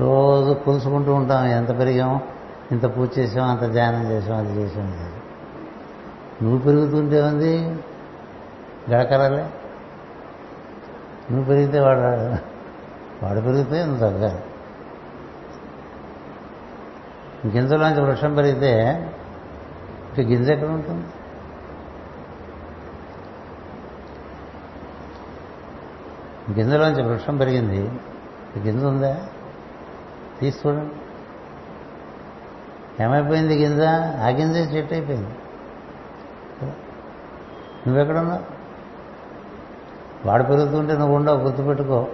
[0.00, 1.46] రోజు కూల్చుకుంటూ ఉంటాం.
[1.46, 2.20] ఎంత పెరిగాం
[2.72, 5.12] ఇంత పూజ చేసాం అంత ధ్యానం చేసాం అది చేసాం ఇది
[6.42, 7.78] నువ్వు పెరుగుతుంటే ఉంది
[8.90, 9.46] గడకరాలే.
[11.30, 12.00] నువ్వు పెరిగితే వాడు
[13.24, 14.40] వాడు పెరిగితే నువ్వు తగ్గాలి.
[17.46, 18.72] గింజలోంచి వృక్షం పెరిగితే
[20.18, 21.06] ఇక గింజ ఎక్కడ ఉంటుంది?
[26.60, 27.90] గింజలోంచి వృక్షం పెరిగింది
[28.58, 29.26] గింజ ఉందా?
[30.40, 30.94] తీసి చూడండి.
[33.02, 33.80] ఏమైపోయింది గింజ?
[34.20, 35.28] ఆ గింజ చెట్టు అయిపోయింది.
[37.86, 38.62] నువ్వెక్కడున్నావు
[40.28, 42.06] వాడు పెరుగుతుంటే నువ్వు ఉండవు గుర్తుపెట్టుకో.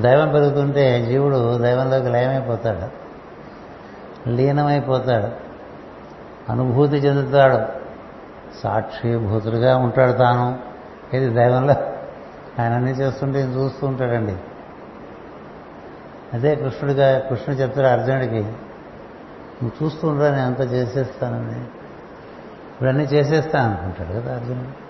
[0.00, 3.04] దైవం పెరుగుతుంటే జీవుడు దైవంలోకి లయమైపోతాడు
[4.28, 5.44] లీనమైపోతాడు
[6.52, 7.84] అనుభూతి చెందుతాడు
[8.62, 10.58] సాక్షిభూతులుగా ఉంటాడు తాను.
[11.16, 11.74] ఇది దైవంలో
[12.62, 14.36] ఆయన అన్నీ చేస్తుంటే చూస్తూ ఉంటాడండి.
[16.34, 18.42] అదే కృష్ణుడిగా కృష్ణుడు చెప్తాడు అర్జునుడికి
[19.62, 21.60] నువ్వు చూస్తూ ఉండరా నేను అంతా చేసేస్తానని.
[22.70, 24.83] ఇప్పుడన్నీ చేసేస్తాను అనుకుంటాడు కదా అర్జునుడు.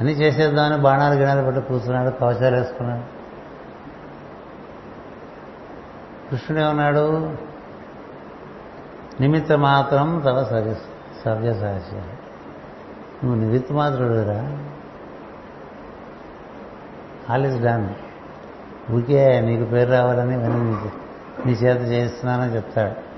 [0.00, 3.24] అన్నీ చేసేద్దామని బాణాలు గిణాలు పెట్టి కూర్చున్నాడు కవచాలు వేసుకున్నాడు.
[6.30, 7.36] కృష్ణుడు ఏమన్నాడు?
[9.20, 10.74] నిమిత్త మాత్రం తవ సవ్య
[11.24, 11.94] సవ్య సాక్షి.
[13.26, 14.68] నువ్వు నిమిత్త మాత్రుడురా.
[17.30, 17.88] All is done.
[18.92, 20.90] ఊరికే నీకు పేరు రావాలని ఇవన్నీ
[21.46, 23.14] నీ చేత చేస్తున్నానని చెప్తాడు.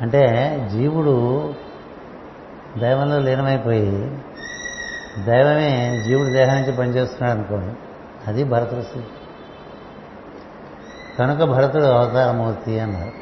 [0.00, 0.22] అంటే
[0.72, 1.54] జీవుడు
[2.78, 4.22] దైవంలో లీనమైపోయి
[5.24, 7.76] దైవమే జీవుడు దేహం నుంచి పనిచేస్తున్నాడు అనుకోండి
[8.26, 9.06] అది భరతుడు స్థితి
[11.18, 13.12] కనుక భరతుడు అవతారమూర్తి అన్నారు.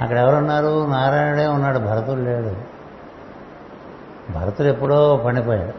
[0.00, 2.56] అక్కడ ఎవరున్నారు నారాయణుడే ఉన్నాడు భరతుడు లేడు.
[4.32, 5.72] భరతుడు ఎప్పుడో పడిపోయాడు.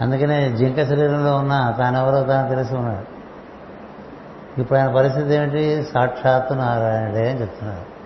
[0.00, 3.16] అందుకనే జింక శరీరంలో ఉన్న తానెవరో తాను తెలిసి ఉన్నాడు.
[4.60, 5.82] ఇప్పుడు ఆయన పరిస్థితి ఏమిటి?
[5.94, 7.96] సాక్షాత్తు నారాయణుడే అని చెప్తున్నారు.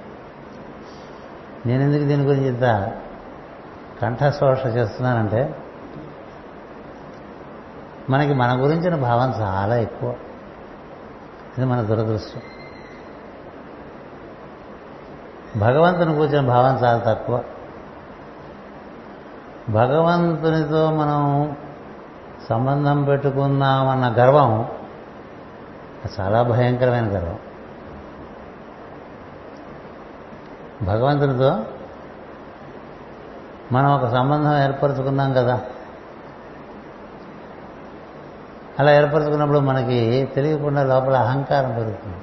[1.68, 2.92] నేను ఎందుకు దీని గురించి ఇంత
[4.02, 5.58] కంఠశోష చేస్తున్నానంటే
[8.10, 10.10] మనకి మన గురించిన భావం చాలా ఎక్కువ.
[11.58, 12.40] ఇది మన దురదృష్టం.
[15.60, 17.44] భగవంతుని కూర్చిన భావం చాలా తక్కువ.
[19.68, 21.56] భగవంతునితో మనం
[22.48, 24.68] సంబంధం పెట్టుకున్నామన్న గర్వం
[26.20, 27.38] చాలా భయంకరమైన గర్వం.
[30.86, 31.64] భగవంతునితో
[33.72, 35.60] మనం ఒక సంబంధం ఏర్పరచుకున్నాం కదా.
[38.78, 42.16] అలా ఏర్పరచుకున్నప్పుడు మనకి తెలియకుండా లోపల అహంకారం పెరుగుతుంది.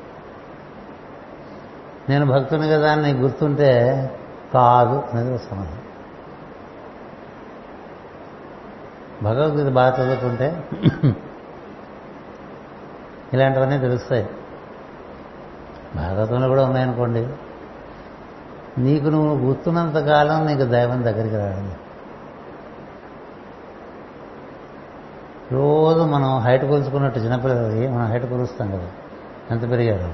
[2.09, 3.71] నేను భక్తుని కదా అని నీకు గుర్తుంటే
[4.53, 5.83] కాదు అనేది ఒక సమాధానం
[9.23, 10.69] భగవద్గీత బాగా చదువుకుంటే
[13.33, 14.29] ఇలాంటివన్నీ తెలుస్తాయి.
[15.95, 17.27] భాగవతంలో కూడా ఉన్నాయనుకోండి.
[18.77, 21.71] నీకు నువ్వు గుర్తున్నంత కాలం నీకు దైవం దగ్గరికి రాదు
[25.51, 28.87] రోజు మనం హైట్ కొలుచుకున్నట్టు చిన్నపిల్లలకి మనం హైట్ కొలుస్తాం కదా.
[29.51, 30.13] ఎంత పెరిగారు.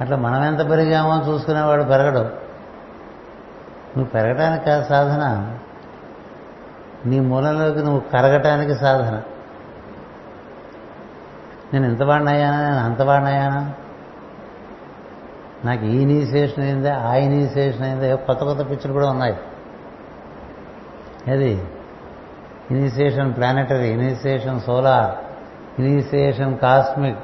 [0.00, 2.46] అట్లా మనం ఎంత పెరిగామో చూసుకునేవాడు పెరగడు.
[3.98, 5.54] నువ్వు పెరగటానికి కాదు సాధన.
[7.06, 9.22] నీ మూలంలోకి నువ్వు కరగటానికి సాధన.
[11.72, 13.72] నేను ఎంత వాడినయ్యానా నేను అంత వాడినయ్యానా
[15.64, 19.36] నాకు ఈ ఇనీషియేషన్ అయిందా ఆ ఇనీషియేషన్ అయిందా కొత్త కొత్త పిక్చర్ కూడా ఉన్నాయి.
[21.28, 21.62] ఏది?
[22.70, 25.10] Initiation planetary initiation solar
[25.80, 27.18] initiation cosmic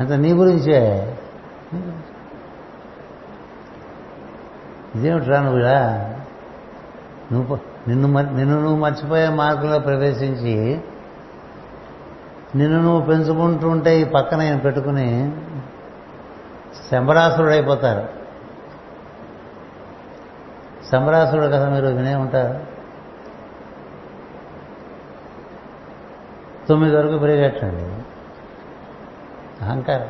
[0.00, 1.16] అంత నీ గురించే?
[4.94, 6.10] ఇదేమిట్రా నువ్వురా
[7.32, 7.58] నువ్వు
[7.88, 10.80] నిన్ను నిన్ను నువ్వు మర్చిపోయే మార్గంలో ప్రవేశించి
[12.56, 15.32] నిన్ను నువ్వు పెంచుకుంటూ ఉంటే ఈ పక్కన పెట్టుకుని
[16.90, 18.08] శంబరాసురుడు అయిపోతారు
[20.92, 22.66] శంబరాసురుడు కదా మీరు వినే ఉంటారు.
[26.66, 27.84] తొమ్మిది వరకు పెరిగేటండి.
[29.64, 30.08] అహంకారం.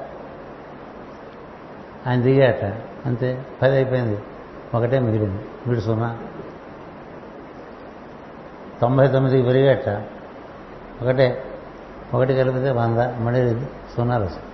[2.06, 2.64] ఆయన దిగాట
[3.06, 4.22] అంతే పది అయిపోయింది.
[4.74, 5.44] ఒకటే మిగిలింది.
[5.66, 6.18] వీడు సున్నా.
[8.80, 9.88] తొంభై తొమ్మిదికి పెరిగేట
[11.02, 11.44] ఒకటే.
[12.14, 14.49] ఒకటి కలిపితే వంద మళ్ళీ సున్నా వస్తుంది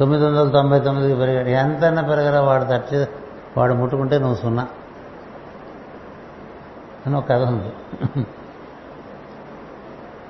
[0.00, 1.48] తొమ్మిది వందల తొంభై తొమ్మిదికి పెరిగాడు.
[1.48, 3.06] ఎంతైనా పెరగరా వాడు తట్టి
[3.56, 4.68] వాడు ముట్టుకుంటే నువ్వు సున్నా.
[7.06, 7.72] అని ఒక కథ ఉంది.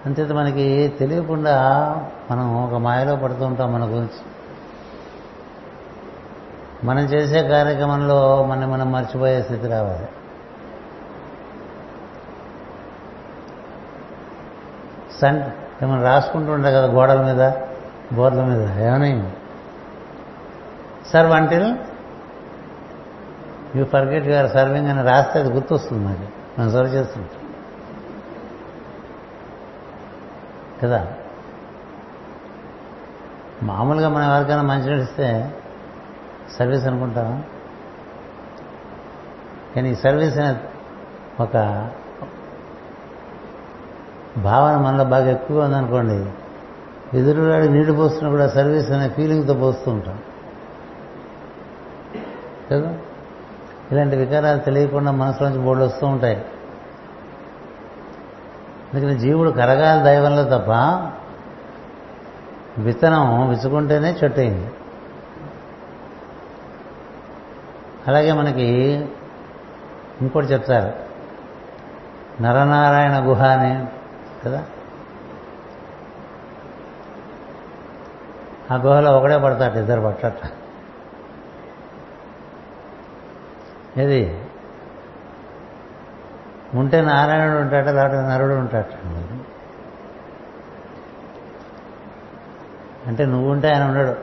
[0.07, 1.61] అంతేత మనకి తెలియకుండా
[2.31, 4.23] మనం ఒక మాయలో పడుతూ ఉంటాం మన గురించి.
[6.85, 10.09] మనం చేసే కార్యక్రమంలో మనం మనం మర్చిపోయే స్థితి రావాలి.
[15.21, 15.43] సన్
[15.85, 17.53] మనం రాసుకుంటూ ఉంటాం కదా గోడల మీద
[18.17, 18.87] బోర్ల మీద.
[18.89, 19.31] ఏమైనా?
[21.17, 21.77] Serve until
[23.77, 27.53] you forget your serving అని రాస్తే అది గుర్తొస్తుంది మనకి మనం సర్వ్ చేస్తుంటాం.
[30.83, 31.13] కదా?
[33.63, 35.55] మామూలుగా మనం ఎవరికైనా మంచి నడిస్తే
[36.59, 37.45] సర్వీస్ అనుకుంటాం.
[39.77, 40.61] కానీ ఈ సర్వీస్ అనే
[41.41, 41.53] ఒక
[44.39, 46.31] భావన మనలో బాగా ఎక్కువ ఉందనుకోండి
[47.19, 50.19] ఎదురువాడి నీళ్ళు పోస్తున్నా కూడా సర్వీస్ అనే ఫీలింగ్తో పోస్తూ ఉంటాం.
[52.71, 52.99] కదా?
[53.93, 56.45] ఇలాంటి వికారాలు తెలియకుండా మనసులోంచి బోర్డు వస్తూ ఉంటాయి.
[58.95, 60.71] అందుకని జీవుడు కరగాలి దైవంలో తప్ప
[62.79, 64.71] విత్తనం విసుకుంటేనే చెట్టు అయింది
[68.09, 68.65] అలాగే మనకి
[70.21, 71.07] ఇంకోటి చెప్తారు.
[72.43, 73.87] నరనారాయణ గుహ అని
[74.45, 74.65] కదా?
[78.71, 80.37] ఆ గుహలో ఒకడే పడతాడు ఇద్దరు పట్టట.
[83.99, 84.39] ఏది?
[86.75, 88.87] ఉంటే నారాయణుడు ఉంటాట లేకపోతే నరుడు ఉంటాట
[93.07, 94.15] అంటే నువ్వుంటే ఆయన ఉండడు.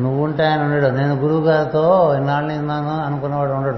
[0.00, 0.86] నువ్వుంటే ఆయన ఉండడు.
[0.86, 3.76] నేను గురువు గారితో ఇన్నాళ్ళు ఉన్నాను అనుకున్నవాడు ఉండడు.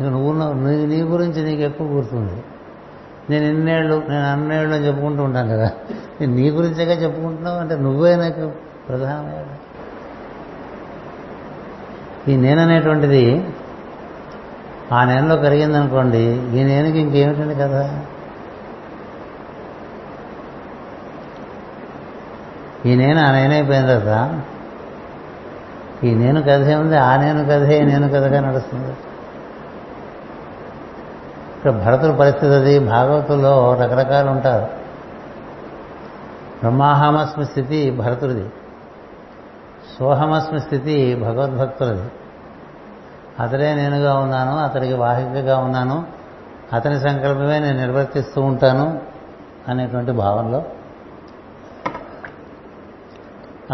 [0.00, 0.32] ఇక నువ్వు
[0.68, 2.44] నీ నీ గురించి నీకు ఎక్కువ గుర్తుంది.
[3.30, 5.70] నేను ఇన్నేళ్ళు నేను అన్నేళ్ళు అని చెప్పుకుంటూ ఉంటాను కదా.
[6.20, 7.58] నీ గురించేగా చెప్పుకుంటున్నావు?
[7.58, 8.52] అంటే నువ్వే నాకు
[8.88, 9.46] ప్రధానమైన
[12.28, 13.54] ఈ నేననేటువంటిది
[14.92, 16.22] ఆ నేనలో కరిగిందనుకోండి
[16.58, 18.00] ఈ నేనుకి ఇంకేమిటండి కదా
[22.86, 24.40] ఈ నేను ఆ నేనైపోయిన తర్వాత
[26.04, 28.90] ఈ నేను కథే ఉంది ఆ నేను కథే నేను కథగా నడుస్తుంది.
[31.56, 34.64] ఇక్కడ భరతుల పరిస్థితి అది భాగవతుల్లో రకరకాలు ఉంటారు.
[36.60, 38.46] బ్రహ్మాహమస్మి స్థితి భరతుడిది.
[39.98, 42.10] సోహమస్మి స్థితి భగవద్భక్తులది.
[43.40, 46.06] అతడే నేనుగా ఉన్నాను అతడికి వాహికగా ఉన్నాను
[46.72, 49.00] అతని సంకల్పమే నేను నిర్వర్తిస్తూ ఉంటాను
[49.68, 50.64] అనేటువంటి భావనలో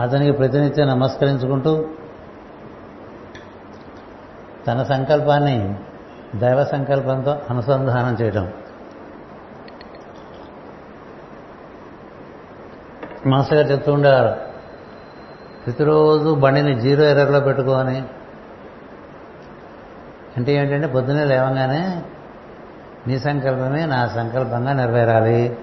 [0.00, 1.86] అతనికి ప్రతినిత్యం నమస్కరించుకుంటూ
[4.66, 5.74] తన సంకల్పాన్ని
[6.36, 8.52] దైవ సంకల్పంతో అనుసంధానం చేయటం.
[13.26, 14.49] మాస్టర్ గారు చెప్తూ ఉండేవారు
[15.66, 18.02] ప్రతిరోజు బండిని జీరో ఎర్రర్లో పెట్టుకోని
[20.36, 22.02] అంటే ఏంటంటే పొద్దున్నే లేవగానే
[23.06, 25.58] నీ సంకల్పమే నా సంకల్పంగా నెరవేరాలి.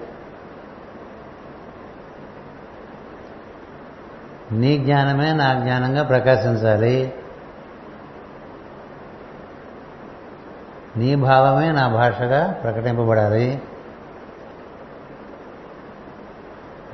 [4.52, 7.14] నీ జ్ఞానమే నా జ్ఞానంగా ప్రకాశించాలి.
[10.96, 13.62] నీ భావమే నా భాషగా ప్రకటింపబడాలి.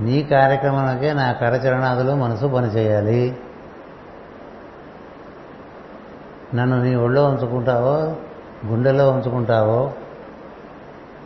[0.00, 3.38] నీ కార్యక్రమానికే నా కరచరణాదులు మనసు పనిచేయాలి.
[6.54, 8.16] నన్ను నీ ఒళ్ళో ఉంచుకుంటావో
[8.66, 9.92] గుండెలో ఉంచుకుంటావో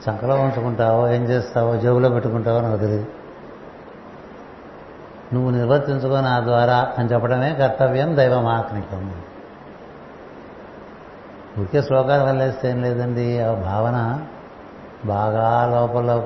[0.08, 3.06] చంకలో ఉంచుకుంటావో ఏం చేస్తావో జేబులో పెట్టుకుంటావో నాకు తెలియదు
[5.34, 9.22] నువ్వు నిర్వర్తించుకో నా ద్వారా అని చెప్పడమే కర్తవ్యం దైవమాత్మికం.
[11.58, 14.24] ముఖ్య శ్లోకాలు వల్లేస్తే ఏం లేదండి ఆ భావన
[15.04, 16.22] బాగా లోపల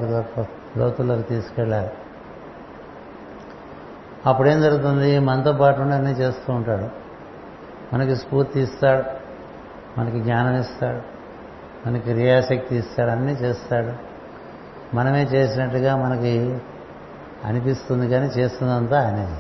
[0.77, 1.91] లోతుల్లోకి తీసుకెళ్ళాలి.
[4.27, 5.19] అప్పుడేం జరుగుతుంది?
[5.19, 6.89] మనతో పాటు అన్నీ చేస్తూ ఉంటాడు.
[7.95, 9.05] మనకి స్ఫూర్తి ఇస్తాడు.
[10.01, 11.03] మనకి జ్ఞానం ఇస్తాడు.
[11.89, 13.11] మనకి క్రియాశక్తి ఇస్తాడు.
[13.11, 14.13] అన్నీ చేస్తాడు.
[14.97, 16.59] మనమే చేసినట్టుగా మనకి
[17.45, 19.37] అనిపిస్తుంది కానీ చేస్తున్నంతా ఆయనే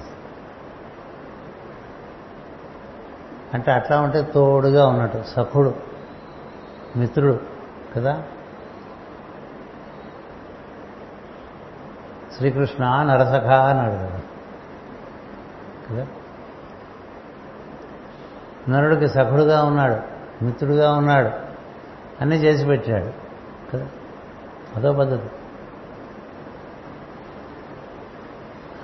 [3.54, 5.74] అంటే అట్లా ఉంటే తోడుగా ఉన్నట్టు సఖుడు
[6.96, 7.40] మిత్రుడు
[7.96, 8.22] కదా?
[12.36, 14.20] శ్రీకృష్ణ నరసఖ అన్నాడు కదా.
[18.68, 19.96] నరుడికి సఖుడుగా ఉన్నాడు
[20.44, 21.30] మిత్రుడుగా ఉన్నాడు
[22.20, 23.12] అన్నీ చేసి పెట్టాడు
[23.72, 23.88] కదా?
[24.76, 25.28] అదో పద్ధతి.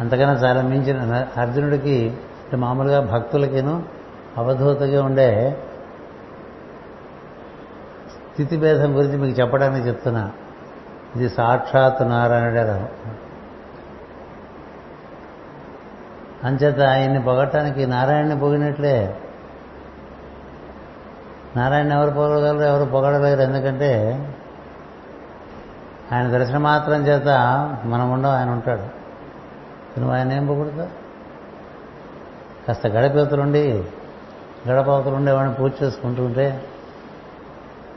[0.01, 3.83] అంతకన్నా చాలా మించిన అర్జునుడికి అంటే మామూలుగా భక్తులకిను
[4.37, 5.63] అవధూతగా ఉండే
[8.33, 10.33] స్థితి భేదం గురించి మీకు చెప్పడానికి చెప్తున్నా.
[11.17, 12.91] ఇది సాక్షాత్ నారాయణుడే
[16.45, 19.17] అంచేత ఆయన్ని పొగటానికి నారాయణని పొగినట్లే
[21.57, 22.65] నారాయణ ఎవరు పొగడగలరు?
[22.65, 24.15] ఎవరు పొగడలేరు ఎందుకంటే
[26.13, 27.29] ఆయన దర్శనం మాత్రం చేత
[27.85, 28.83] మనం ఉండవు ఆయన ఉంటాడు.
[30.01, 30.91] నువ్వు ఆయన ఏం పొగుడుతా
[32.69, 33.85] కాస్త గడపవతలుండి
[34.69, 36.63] గడపవతలుండి వాడిని పూజ చేసుకుంటూ ఉంటే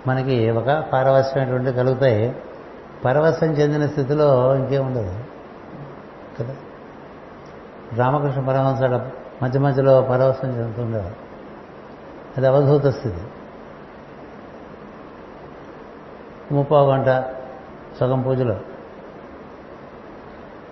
[0.07, 2.35] మనకి ఒక పారవశ్యమైనటువంటి కలుగుతాయి.
[3.05, 5.15] పరవశం చెందిన స్థితిలో ఇంకేముండదు
[6.39, 6.55] కదా?
[7.95, 8.83] రామకృష్ణ పరమహంస
[9.43, 11.15] మధ్య మధ్యలో పరవశం చెందుతుండేవారు.
[12.37, 13.21] అది అవధూత స్థితి.
[16.51, 17.25] ముప్పో గంట
[17.99, 18.55] సగం పూజలో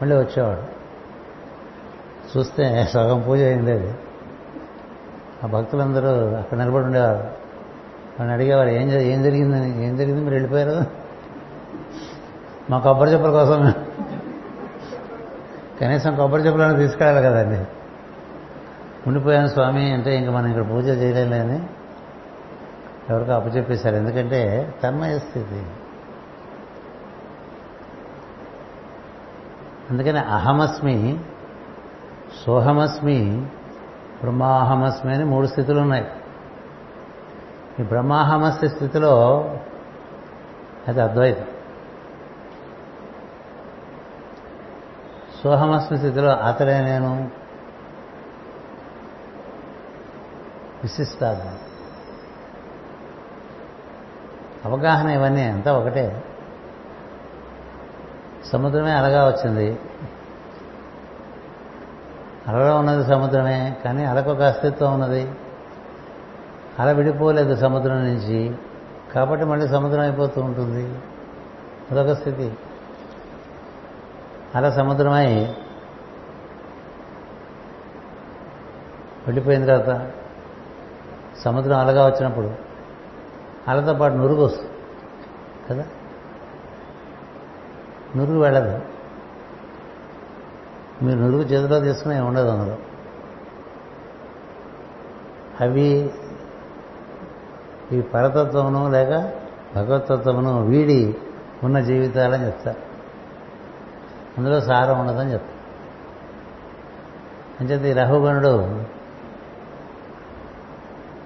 [0.02, 0.80] మళ్ళీ వచ్చేవాడు.
[2.38, 3.94] చూస్తే సగం పూజ ఏం లేదు.
[5.44, 7.18] ఆ భక్తులందరూ అక్కడ నిలబడి ఉండేవారు.
[7.18, 10.22] వాళ్ళని అడిగేవారు ఏం ఏం జరిగిందని ఏం జరిగింది?
[10.22, 10.86] మీరు వెళ్ళిపోయారు?
[12.70, 13.74] మా కొబ్బరి చెప్పుల కోసం
[15.82, 17.66] కనీసం కొబ్బరి చెప్పులను తీసుకెళ్ళాలి కదండి.
[19.08, 21.68] ఉండిపోయాను స్వామి అంటే ఇంకా మనం ఇక్కడ పూజ చేయలేని
[23.10, 23.96] ఎవరికో అప్పచెప్పేశారు.
[23.96, 25.66] ఎందుకంటే తన్మయ స్థితి
[29.90, 31.20] అందుకని అహమస్మి
[32.46, 33.48] సోహమస్మి
[34.22, 36.08] బ్రహ్మాహమస్మి అని మూడు స్థితులు ఉన్నాయి.
[37.80, 39.46] ఈ బ్రహ్మాహమస్య స్థితిలో
[40.88, 41.46] అది అద్వైతం.
[45.44, 47.32] సోహమస్మి స్థితిలో అతడే నేను.
[50.84, 51.58] విశిష్టాద్వం
[54.66, 56.24] అవగాహన ఇవన్నీ అంతా ఒకటే.
[58.46, 59.80] సముద్రమే అలగా వచ్చింది.
[62.48, 65.32] అలలో ఉన్నది సముద్రమే కానీ అలకొక అస్తిత్వం ఉన్నది.
[66.80, 68.58] అల విడిపోలేదు సముద్రం నుంచి
[69.16, 71.00] కాబట్టి మళ్ళీ సముద్రం అయిపోతూ ఉంటుంది.
[71.92, 72.58] అదొక స్థితి.
[74.56, 75.44] అలా సముద్రమై
[79.28, 80.12] వెళ్ళిపోయిన తర్వాత
[81.40, 82.52] సముద్రం అలగా వచ్చినప్పుడు
[83.68, 84.70] అలతో పాటు నురుగు వస్తుంది
[85.70, 85.86] కదా?
[88.16, 88.80] నురుగు వెళ్ళదు.
[91.04, 92.78] మీరు నురుగు చేతిలో తీసుకునే ఉండదు అందులో.
[95.62, 96.12] అవి
[97.92, 99.10] ఈ పరతత్వమును లేక
[99.76, 101.16] భగవతత్వమును వీడి
[101.64, 102.89] ఉన్న జీవితాలని చెప్తారు.
[104.40, 105.60] అందులో సారం ఉండదని చెప్తారు
[107.64, 108.84] అంచేత ఈ రహుగణుడు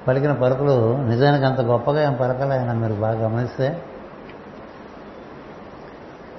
[0.08, 3.84] పలికిన పలుకులు నిజానికి అంత గొప్పగా ఏం పలకలే ఆయన మీరు బాగా గమనిస్తే.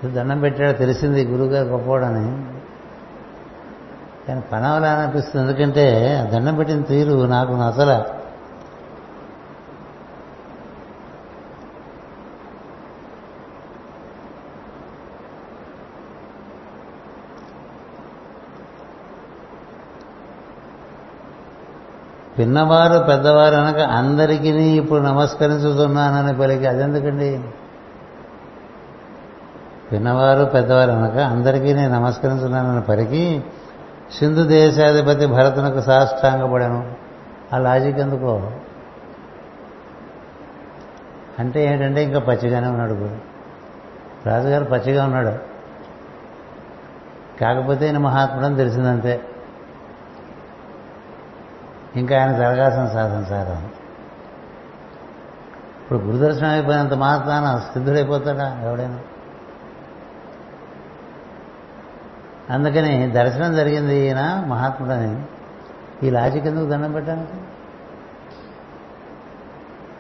[0.05, 2.45] దండం పెట్టాడు తెలిసింది గురువుగారు గొప్పవాడని.
[4.29, 5.47] కానీ పనవలా అనిపిస్తుంది.
[5.47, 8.05] ఎందుకంటే దండం పెట్టిన తీరు నాకు నచ్చల.
[22.39, 27.45] పిన్నవారు పెద్దవారు అనక అందరికీ ఇప్పుడు నమస్కరించుతున్నానని పలికి అదెందుకండి
[29.93, 33.45] పిన్నవారు పెద్దవారు అనక అందరికీ నేను నమస్కరించున్నానని పలికి
[34.18, 36.93] సింధు దేశాధిపతి భరతునకు సాష్టాంగపడాను.
[37.53, 38.51] ఆ లాజిక్ ఎందుకో?
[41.39, 43.16] అంటే ఏంటంటే ఇంకా పచ్చిగానే ఉన్నాడు గురు
[44.28, 45.32] రాజుగారు పచ్చిగా ఉన్నాడు.
[47.41, 49.20] కాకపోతే నేను మహాత్ముడని తెలిసిందంతే.
[51.97, 53.85] ఇంకా ఆయన జరగాల్సిన సాధించారు
[55.83, 58.61] ఇప్పుడు గురుదర్శనం అయిపోయినంత మాత్రాన సిద్ధుడైపోతాడా?
[58.65, 58.99] ఎవడైనా?
[62.51, 65.23] అందుకని దర్శనం జరిగింది ఈయన మహాత్ముడని.
[66.07, 67.37] ఈ లాజిక్ ఎందుకు దండం పెట్టడానికి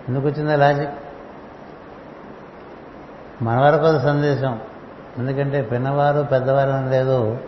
[0.08, 0.90] ఎందుకు వచ్చిందా లాజిక్?
[3.42, 4.60] మన వరకు సందేశం.
[5.18, 7.38] ఎందుకంటే పిన్నవారు పెద్దవారు అని లేదు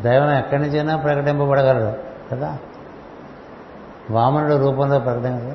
[0.00, 1.98] దైవం ఎక్కడి నుంచైనా ప్రకటింపబడగలరు
[2.32, 2.58] కదా?
[4.10, 5.54] వామనుడు రూపంలో ప్రకటించ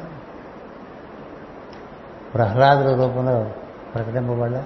[2.36, 3.52] ప్రహ్లాదుల రూపంలో
[3.95, 4.64] ప్రకటింపబడ్డా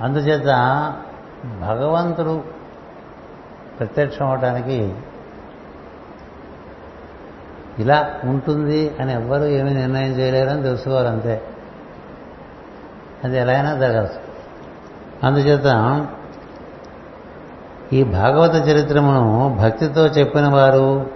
[0.00, 0.48] అందుచేత
[1.60, 2.42] భగవంతుడు
[3.78, 4.94] ప్రత్యక్షం అవటానికి
[7.78, 11.42] ఇలా ఉంటుంది అని ఎవ్వరూ ఏమీ నిర్ణయం చేయలేరని తెలుసుకోవాలి అంతే
[13.24, 14.20] అది ఎలా అయినా జరగచ్చు
[15.26, 15.68] అందుచేత
[17.92, 21.11] ఈ భాగవత చరిత్రమును భక్తితో చెప్పిన వారు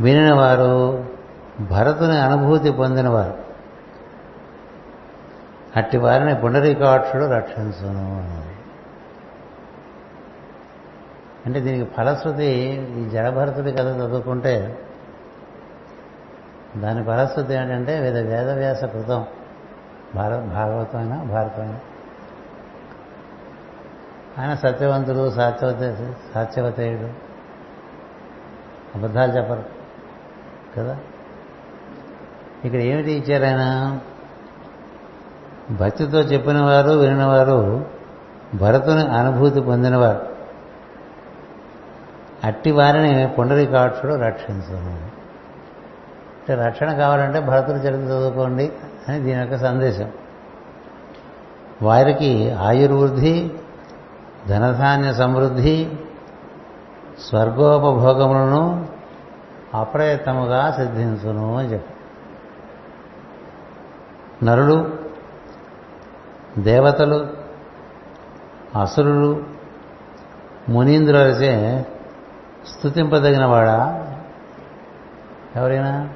[0.00, 1.04] వినిన వారు
[1.60, 3.34] భరతుని అనుభూతి పొందినవారు.
[5.76, 8.22] అట్టి వారిని పుండరీకాక్షుడు రక్షించును
[11.46, 12.44] అంటే దీనికి ఫలశ్రుతి
[12.98, 14.78] ఈ జడభరతుడి కథ చదువుకుంటే
[16.76, 19.26] దాని ఫలశ్రుతి ఏంటంటే వేద వేదవ్యాస కృతం.
[20.14, 21.78] భారత భాగవతమైన భారతమైన.
[24.38, 27.08] ఆయన సత్యవంతుడు సాత్యవత సాత్యవతేయుడు.
[28.98, 29.75] అబద్ధాలు చెప్పరు.
[30.78, 30.98] కదా?
[32.64, 34.00] ఇక్కడ ఏమిటి ఇచ్చారు ఆయన?
[35.70, 37.86] భక్తితో చెప్పినవారు వినినవారు
[38.54, 40.26] భరతుని అనుభూతి పొందినవారు.
[42.44, 44.90] అట్టి వారిని పుండరీకాక్షుడు రక్షించను.
[46.36, 48.72] అంటే రక్షణ కావాలంటే భరతుడు చరిత్ర చదువుకోండి
[49.08, 50.10] అని దీని యొక్క సందేశం.
[51.82, 53.50] వారికి ఆయుర్వృద్ధి
[54.48, 55.90] ధనధాన్య సమృద్ధి
[57.28, 58.95] స్వర్గోపభోగములను
[59.76, 61.94] అప్రయత్నముగా సిద్ధించును అని చెప్పి.
[64.44, 64.98] నరులు
[66.58, 67.26] దేవతలు
[68.80, 69.44] అసురులు
[70.68, 71.86] మునీంద్రులచే
[72.66, 74.02] స్థుతింపదగిన వాడా
[75.56, 76.14] ఎవరైనా?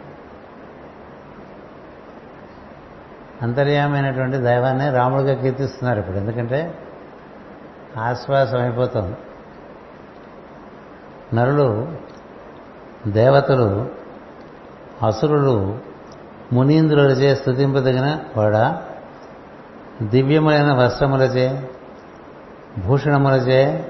[3.43, 6.17] అంతర్యామైనటువంటి దైవాన్ని రాముడిగా కీర్తిస్తున్నారు ఇప్పుడు.
[6.17, 6.79] ఎందుకంటే
[7.99, 9.17] ఆశ్వాసం అయిపోతుంది
[11.35, 11.93] నరులు
[13.07, 13.89] దేవతలు
[15.03, 15.79] అసురులు
[16.53, 18.83] మునీంద్రులచే స్థుతింపదగిన వాడా
[20.03, 21.63] దివ్యములైన వస్త్రములచే
[22.79, 23.85] భూషణములచే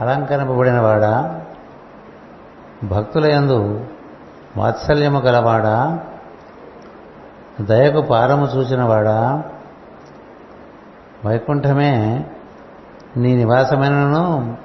[0.00, 1.40] అలంకరింపబడిన వాడా
[2.84, 3.86] భక్తుల యందు
[4.56, 6.00] వాత్సల్యము గలవాడా
[7.60, 9.44] దయకు పారము చూచినవాడా
[11.24, 12.24] వైకుంఠమే
[13.16, 14.58] నీ నివాసమైనను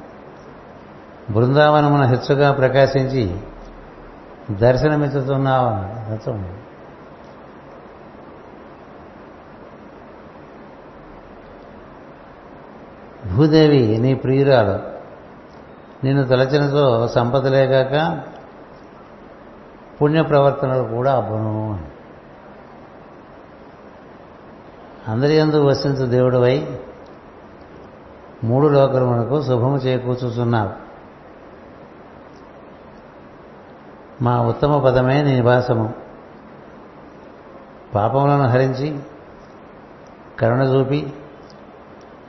[1.32, 3.40] బృందావనమున హెచ్చుగా ప్రకాశించి
[4.52, 5.68] దర్శనమిచ్చుతున్నావు?
[6.12, 6.56] అర్థం
[13.36, 14.80] భూదేవి నీ ప్రియురాలు
[16.06, 18.22] నిన్ను తలచినతో సంపదలేగాక
[20.02, 21.80] పుణ్య ప్రవర్తనలు కూడా అబ్బును.
[25.08, 26.80] అందరి ఎందు వసించు దేవుడివై
[28.44, 30.83] మూడు లోకములకు శుభము చేకూర్చుతున్నావు
[34.22, 35.94] మా ఉత్తమ పదమే నీ నివాసము.
[37.96, 39.00] పాపములను హరించి
[40.40, 41.14] కరుణ చూపి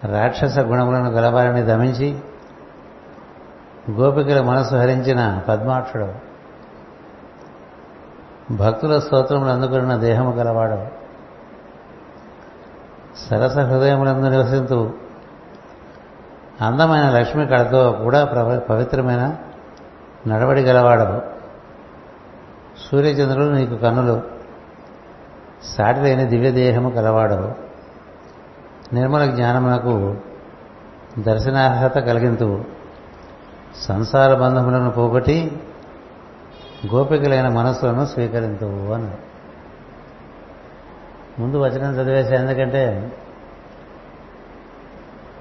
[0.04, 2.18] రాక్షస గుణములను గలవారిని దమించి
[3.90, 6.34] గోపికల మనసు హరించిన పద్మాక్షుడు
[8.56, 11.04] భక్తుల స్తోత్రములు అందుకున్న దేహము గలవాడు
[13.18, 14.90] సరస హృదయములందు నివసింతూ
[16.60, 18.24] అందమైన లక్ష్మి కళతో కూడా
[18.70, 19.36] పవిత్రమైన
[20.26, 21.33] నడవడి గలవాడవు.
[22.78, 24.22] సూర్యచంద్రులు నీకు కన్నులు
[25.64, 27.52] సాటిలైన దివ్యదేహము కలవాడవు
[28.94, 30.16] నిర్మల జ్ఞానమునకు
[31.18, 32.64] దర్శనార్హత కలిగింతు.
[33.76, 35.60] సంసార బంధములను పోగొట్టి
[36.94, 39.10] గోపికలైన మనస్సులను స్వీకరింతువు అని
[41.40, 43.12] ముందు వచనం చదివేశా ఎందుకంటే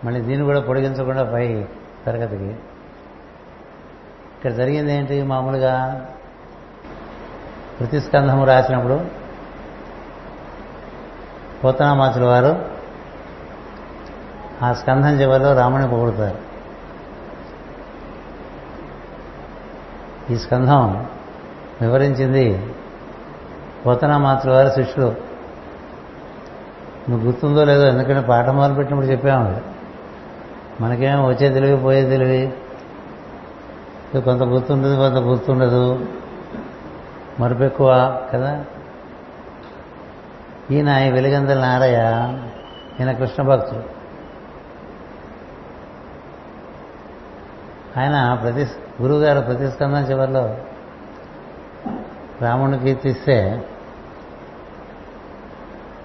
[0.06, 1.66] మళ్ళీ దీన్ని కూడా పొడిగించకుండా పై
[2.06, 2.46] తరగతికి.
[4.38, 5.24] ఇక్కడ జరిగింది ఏంటి?
[5.24, 6.06] మామూలుగా
[7.80, 9.01] ప్రతిస్కంధము రాసినప్పుడు
[11.63, 12.65] పోతనామాచుల వారు
[14.63, 16.38] ఆ స్కంధం చివరిలో రాముని పొగుడుతారు.
[20.34, 21.07] ఈ స్కంధం
[21.82, 22.74] వివరించింది
[23.86, 25.15] పోతనామాచుల వారి శిష్యుడు
[27.09, 29.61] నువ్వు గుర్తుందో లేదో ఎందుకంటే పాట మొదలుపెట్టినప్పుడు చెప్పాము
[30.82, 32.53] మనకేమో వచ్చే తెలివి పోయే తెలివి.
[34.21, 36.05] కొంత గుర్తుండదు కొంత గుర్తుండదు.
[37.40, 38.66] మరుపెక్కువ కదా?
[40.72, 42.00] ఈయన ఈ వెలిగందల నారయ్య
[43.00, 44.04] ఈయన కృష్ణ భక్తుడు.
[48.00, 48.68] ఆయన ప్రతి
[49.02, 50.58] గురువుగారు ప్రతిస్కందన చివరిలో
[52.42, 53.68] రాముడిని కీర్తిస్తే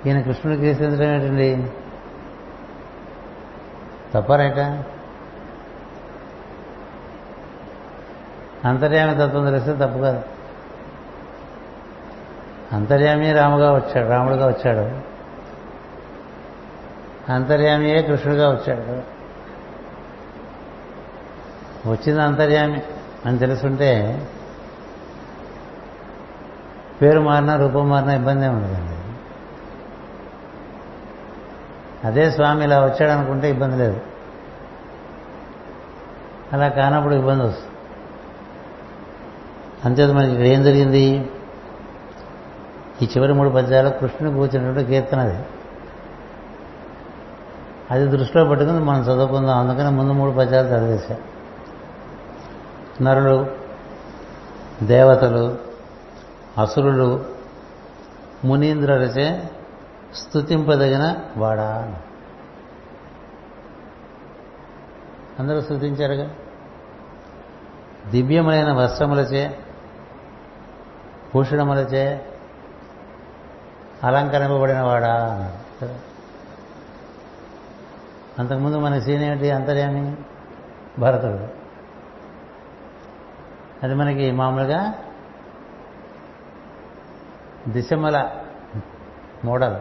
[0.06, 1.72] ఈయన కృష్ణుడు కీర్తించడం ఏంటండి?
[4.14, 4.84] తప్పరేక.
[8.64, 10.37] అంతర్యామి తత్వం తెలిస్తే తప్పు కాదు.
[12.72, 15.08] అంతర్యామి రాముగా వచ్చాడు రాముడుగా వచ్చాడు.
[17.32, 19.18] అంతర్యామియే కృష్ణుడుగా వచ్చాడు.
[21.90, 22.82] వచ్చింది అంతర్యామి
[23.26, 24.22] అని తెలుసుంటే
[27.02, 28.98] పేరు మారినా రూపం మారినా ఇబ్బంది ఉండదండి.
[32.06, 34.00] అదే స్వామి ఇలా వచ్చాడు అనుకుంటే ఇబ్బంది లేదు.
[36.52, 37.70] అలా కానప్పుడు ఇబ్బంది వస్తుంది.
[39.84, 41.30] అంతేత మనకి ఇక్కడ ఏం జరిగింది?
[43.02, 45.44] ఈ చివరి మూడు పద్యాలు కృష్ణుని కూర్చున్నట్టు కీర్తన అది.
[47.90, 49.58] అది దృష్టిలో పెట్టుకుని మనం చదువుకుందాం.
[49.58, 51.16] అందుకని ముందు మూడు పద్యాలు చదివేశా.
[53.02, 53.46] నరులు
[54.82, 55.58] దేవతలు
[56.58, 57.24] అసురులు
[58.44, 59.50] మునీంద్రులచే
[60.14, 62.00] స్థుతింపదగిన వాడా
[65.38, 66.30] అందరూ స్థుతించారుగా
[68.10, 69.58] దివ్యమైన వస్త్రములచే
[71.34, 72.26] భూషణములచే
[74.04, 76.00] అలంకరింపబడిన వాడా అన్నాడు కదా
[78.38, 79.50] అంతకుముందు మన సీన్ ఏమిటి?
[79.50, 80.16] అంతర్యామి?
[81.00, 81.48] భరతుడు.
[83.82, 84.94] అది మనకి మామూలుగా
[87.68, 88.30] దిశమల
[89.44, 89.76] మోడల్.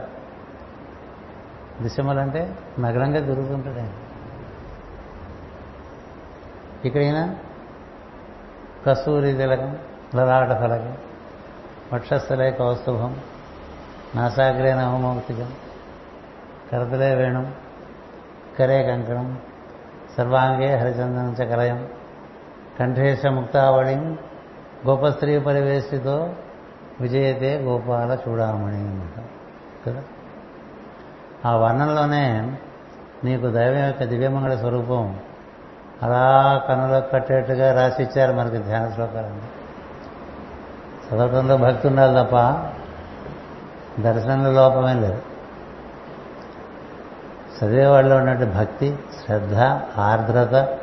[1.82, 3.94] దిశమల అంటే నగరంగా తిరుగుతుంటాడు ఆయన.
[6.86, 7.36] ఇక్కడైనా
[8.86, 9.78] కస్తూరి తిలకం
[10.16, 10.98] లలాట ఫలకం
[11.94, 13.22] వక్షస్థలే కౌస్తుభం
[14.16, 15.50] నాసాగ్రే నవమౌక్తికం
[16.72, 17.54] కరతలే వేణుం
[18.60, 19.28] కరే కంకణం
[20.18, 21.88] సర్వాంగే హరిచందనం చకలయం కలయం
[22.80, 24.18] కంఠేశ ముక్తావళిం
[24.88, 26.30] గోపస్త్రీ పరివేశితో
[27.02, 28.84] విజయతే గోపాల చూడామణి
[29.86, 30.02] కదా?
[31.46, 32.26] ఆ వర్ణంలోనే
[33.24, 35.06] నీకు దైవం యొక్క దివ్యమంగళ స్వరూపం
[36.02, 36.24] అలా
[36.68, 39.48] కనులకు కట్టేట్టుగా రాసిచ్చారు మనకి ధ్యాన శ్లోకాలని
[41.06, 42.36] చదవటంలో భక్తి ఉండాలి తప్ప
[44.00, 45.22] దర్శనంలో లోపమే లేదు.
[47.58, 49.58] చదివేవాళ్ళు ఉన్నట్టు భక్తి శ్రద్ధ
[50.00, 50.78] ఆర్ద్రత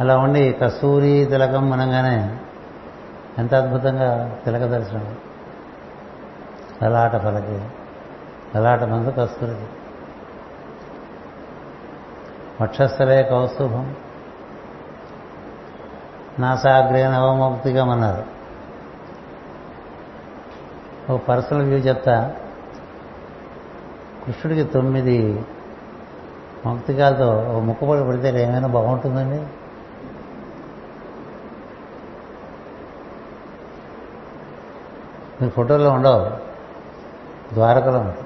[0.00, 2.38] అలా ఉండి కస్తూరి తిలకం అనగానే
[3.38, 5.16] ఎంత అద్భుతంగా తిలక దర్శనం.
[6.82, 7.60] లలాట పలకి
[8.56, 9.66] లలాట మందు కస్తూరి
[12.62, 13.96] వక్షస్థలే కౌస్తుభం.
[16.38, 17.90] నాసాగ్రే నవముక్తిగం
[21.10, 22.36] ఒక ఓ పర్సనల్ వ్యూ చెప్తా
[24.26, 25.44] కృష్ణుడికి తొమ్మిది.
[26.66, 29.46] ముక్తికాలతో ఒక ముక్కపడి పడితే ఏమైనా బాగుంటుందండి?
[35.44, 36.26] మీ ఫోటోలో ఉండవు.
[37.54, 38.24] ద్వారకలో ఉంటాయి.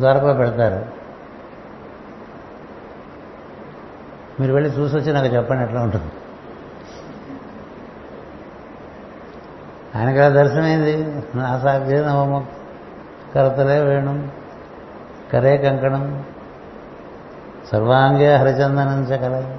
[0.00, 0.86] ద్వారకలో పెడతారు.
[4.40, 6.12] మీరు వెళ్ళి చూసి వచ్చి నాకు చెప్పండి ఎట్లా ఉంటుంది.
[9.96, 11.22] ఆయనకి దర్శనమైంది?
[11.34, 12.44] నా సాక్షి నవమ
[13.34, 14.30] కరతలే వేణుం
[15.32, 16.24] కరే కంకణం
[17.72, 19.58] సర్వాంగే హరిచందనం చకల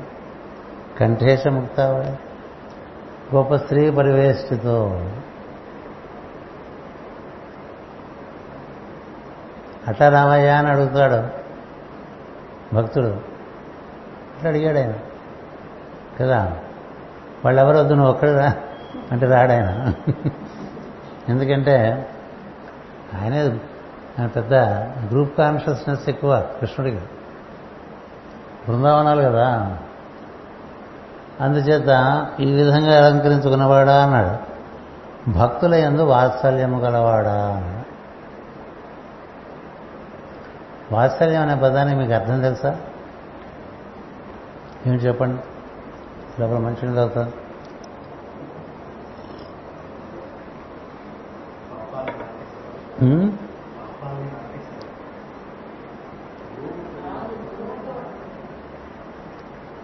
[1.00, 2.12] కంఠేశ ముక్తావళి
[3.36, 5.06] గొప్ప స్త్రీ పరివేష్టితో.
[9.88, 11.42] అట్లా రామయ్య అని అడుగుతాడు
[12.76, 13.08] భక్తుడు.
[13.08, 14.94] అట్లా అడిగాడు ఆయన.
[16.20, 16.58] కదా
[17.46, 18.54] వాళ్ళెవరొద్దు నువ్వు ఒక్కడు రా.
[19.12, 19.94] అంటే రాడాయన
[21.30, 22.08] ఎందుకంటే
[23.22, 23.52] ఆయన
[24.26, 24.54] పెద్ద
[25.10, 26.98] గ్రూప్ కాన్షియస్నెస్ ఎక్కువ కృష్ణుడికి.
[28.68, 29.78] బృందావనాలు కదా.
[31.42, 34.52] అందుచేత ఈ విధంగా అలంకరించుకున్నవాడా అన్నాడు.
[35.32, 37.92] భక్తుల ఎందు వాత్సల్యము గలవాడా అన్నాడు.
[40.94, 42.78] వాత్సల్యం అనే పదాన్ని మీకు అర్థం తెలుసా?
[44.88, 45.42] ఏమి చెప్పండి?
[46.42, 47.34] లోపల మంచి అవుతుంది
[53.02, 53.30] Hmm?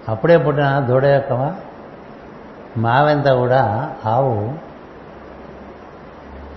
[0.10, 1.56] అప్పుడే పుట్టిన దూడ యొక్క
[2.78, 4.54] మావెంత కూడా ఆవు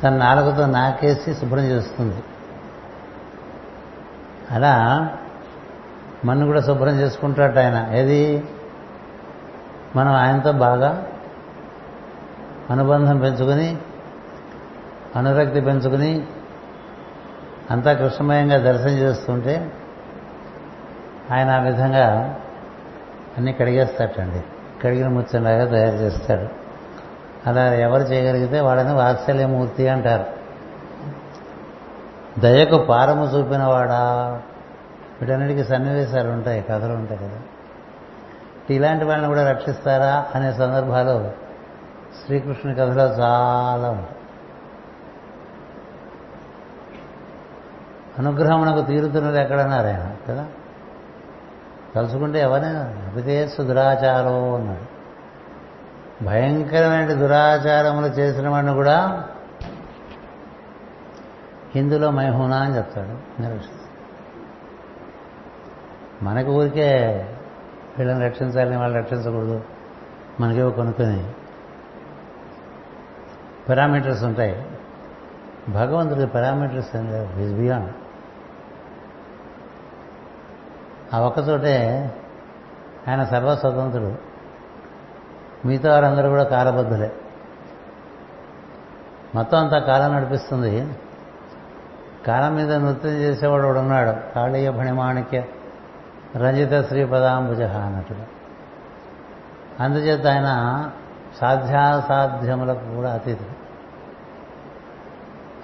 [0.03, 2.23] తన నాలుగుతో నాకేసి శుభ్రం చేస్తుంది.
[4.51, 5.09] అలా
[6.25, 7.95] మన్ను కూడా శుభ్రం చేసుకుంటాట ఆయన.
[7.95, 8.45] ఏది?
[9.97, 11.07] మనం ఆయనతో బాగా
[12.71, 13.79] అనుబంధం పెంచుకుని
[15.17, 16.27] అనురక్తి పెంచుకుని
[17.71, 19.73] అంతా కృష్ణమయంగా దర్శనం చేస్తుంటే
[21.33, 22.37] ఆయన ఆ విధంగా
[23.39, 24.43] అన్నీ కడిగేస్తాటండి
[24.83, 26.49] కడిగిన ముచ్చంలాగా తయారు చేస్తాడు.
[27.49, 30.41] అలా ఎవరు చేయగలిగితే వాళ్ళని వాత్సల్యమూర్తి అంటారు.
[32.41, 33.97] దయకు పారము చూపినవాడా?
[35.21, 37.41] వీటన్నిటికీ సన్నివేశాలు ఉంటాయి కథలు ఉంటాయి కదా.
[38.71, 41.31] ఇలాంటి వాళ్ళని కూడా రక్షిస్తారా అనే సందర్భాలు
[42.27, 44.20] శ్రీకృష్ణుని కథలో చాలా ఉంటాయి.
[48.21, 50.47] అనుగ్రహమునకు తీరుతున్నది ఎక్కడన్నారు ఆయన కదా?
[51.95, 52.81] తలుచుకుంటే ఎవరైనా?
[53.11, 55.01] అభితే సుదురాచారో అన్నాడు.
[56.25, 59.29] భయంకరమైన దురాచారములు చేసిన వాడిని కూడా
[61.75, 63.43] హిందులో మైహూనా అని చెప్తాడు.
[66.25, 66.89] మనకు ఊరికే
[67.99, 69.63] వీళ్ళని రక్షించాలని వాళ్ళు రక్షించకూడదు.
[70.41, 71.33] మనకేవో కొనుక్కొని
[73.69, 74.67] పారామీటర్స్ ఉంటాయి.
[75.69, 77.41] భగవంతుడికి పారామీటర్స్ ఏం లేవు.
[77.41, 77.93] ఈజ్ బియాండ్
[81.15, 82.11] ఆ ఒక్కచోటే
[83.09, 84.15] ఆయన సర్వస్వతంత్రుడు.
[85.67, 87.13] మిగతా వారందరూ కూడా కాలబద్ధులే.
[89.35, 90.95] మొత్తం అంతా కాలం నడిపిస్తుంది.
[92.27, 94.35] కాలం మీద నృత్యం చేసేవాడు కూడా ఉన్నాడు.
[94.35, 95.43] కాళీయ భణిమాణిక్య
[96.37, 98.27] రంజిత శ్రీపదాంబుజ అన్నట్టుగా.
[99.81, 100.91] అందుచేత ఆయన
[101.41, 103.47] సాధ్యాసాధ్యములకు కూడా అతీతం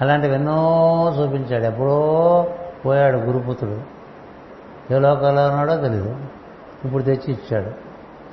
[0.00, 1.64] అలాంటివి ఎన్నో చూపించాడు.
[1.64, 2.54] ఎప్పుడో
[2.86, 3.96] పోయాడు గురుపుత్రుడు.
[4.90, 6.16] ఏ లోకంలో ఉన్నాడో తెలీదు.
[6.84, 7.66] ఇప్పుడు తెచ్చి ఇచ్చాడు.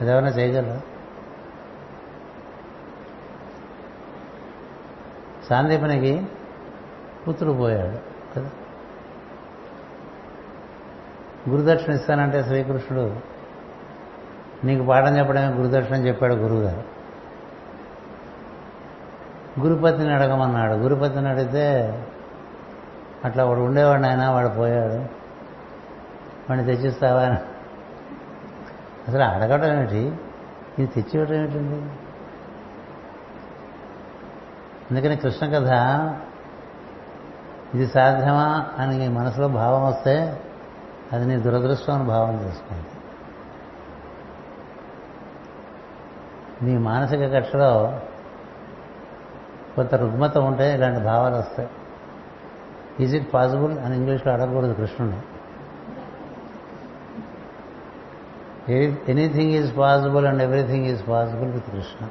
[0.01, 0.81] అది ఏమైనా చేయగలరా?
[5.49, 6.27] సాందీపనికి
[7.27, 7.97] పుత్రుడు పోయాడు
[8.35, 8.49] కదా.
[11.49, 13.15] గురుదక్షిణ ఇస్తానంటే శ్రీకృష్ణుడు
[14.65, 16.83] నీకు పాఠం చెప్పడమే గురుదక్షిణ చెప్పాడు గురువుగారు
[19.59, 20.73] గురుపతిని అడగమన్నాడు.
[20.73, 21.93] గురుపతిని అడిగితే
[23.25, 25.22] అట్లా వాడు ఉండేవాడు ఆయన వాడు పోయాడు.
[26.53, 27.21] వాడిని తెచ్చిస్తావా
[29.07, 30.15] అసలు అడగడం ఏమిటి?
[30.79, 31.95] ఇది తెచ్చివ్వడం ఏమిటండి?
[34.91, 35.71] అందుకని కృష్ణ కథ
[37.75, 40.41] ఇది సాధ్యమా అని నీ మనసులో భావం వస్తే
[41.13, 42.85] అది నీ దురదృష్టం అని భావం చేసుకోండి
[46.65, 47.99] నీ మానసిక కక్షలో
[49.75, 51.69] కొంత రుగ్మత ఉంటే ఇలాంటి భావాలు వస్తాయి.
[52.99, 55.32] ఈజ్ ఇట్ పాసిబుల్ అని ఇంగ్లీష్లో అడగకూడదు కృష్ణుడు.
[58.69, 62.07] Anything is possible and everything is possible with Krishna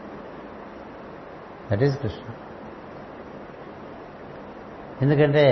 [1.73, 2.33] that is Krishna
[5.03, 5.45] ఎందుకంటే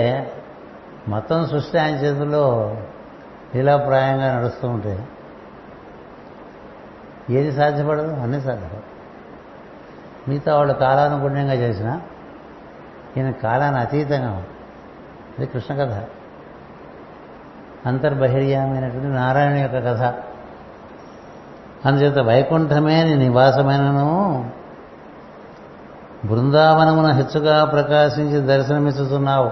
[1.07, 2.77] మొత్తం సృష్టి ఆయన చేతుల్లో
[3.55, 5.07] లీలాప్రాయంగా నడుస్తూ ఉంటే
[7.29, 8.07] ఏది సాధ్యపడదు?
[8.07, 8.83] అన్నీ సాధ్యపడదు
[10.27, 12.01] మిగతా వాళ్ళు కాలానుగుణ్యంగా చేసిన
[13.17, 14.45] ఈయన కాలాన్ని అతీతంగా
[15.37, 16.03] ఇది కృష్ణ కథ.
[17.85, 20.13] అంతర్బహిర్యామైనటువంటి నారాయణ యొక్క కథ.
[21.85, 24.51] అందుచేత వైకుంఠమే నీ నివాసమైనను.
[26.25, 29.51] బృందావనమున హెచ్చుగా ప్రకాశించి దర్శనమిస్తున్నావు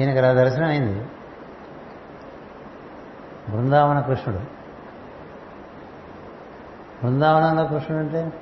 [0.00, 1.06] ఈయనకి అలా దర్శనం అయింది
[3.48, 4.40] బృందావన కృష్ణుడు.
[7.02, 8.32] బృందావనంలో కృష్ణుడు అంటే?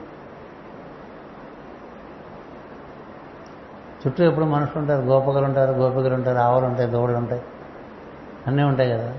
[4.06, 7.42] చుట్టూ ఎప్పుడు మనుషులు ఉంటారు గోపకలు ఉంటారు గోపికలు ఉంటారు ఆవులు ఉంటాయి దోడులు ఉంటాయి.
[8.46, 9.14] అన్నీ ఉంటాయి కదా.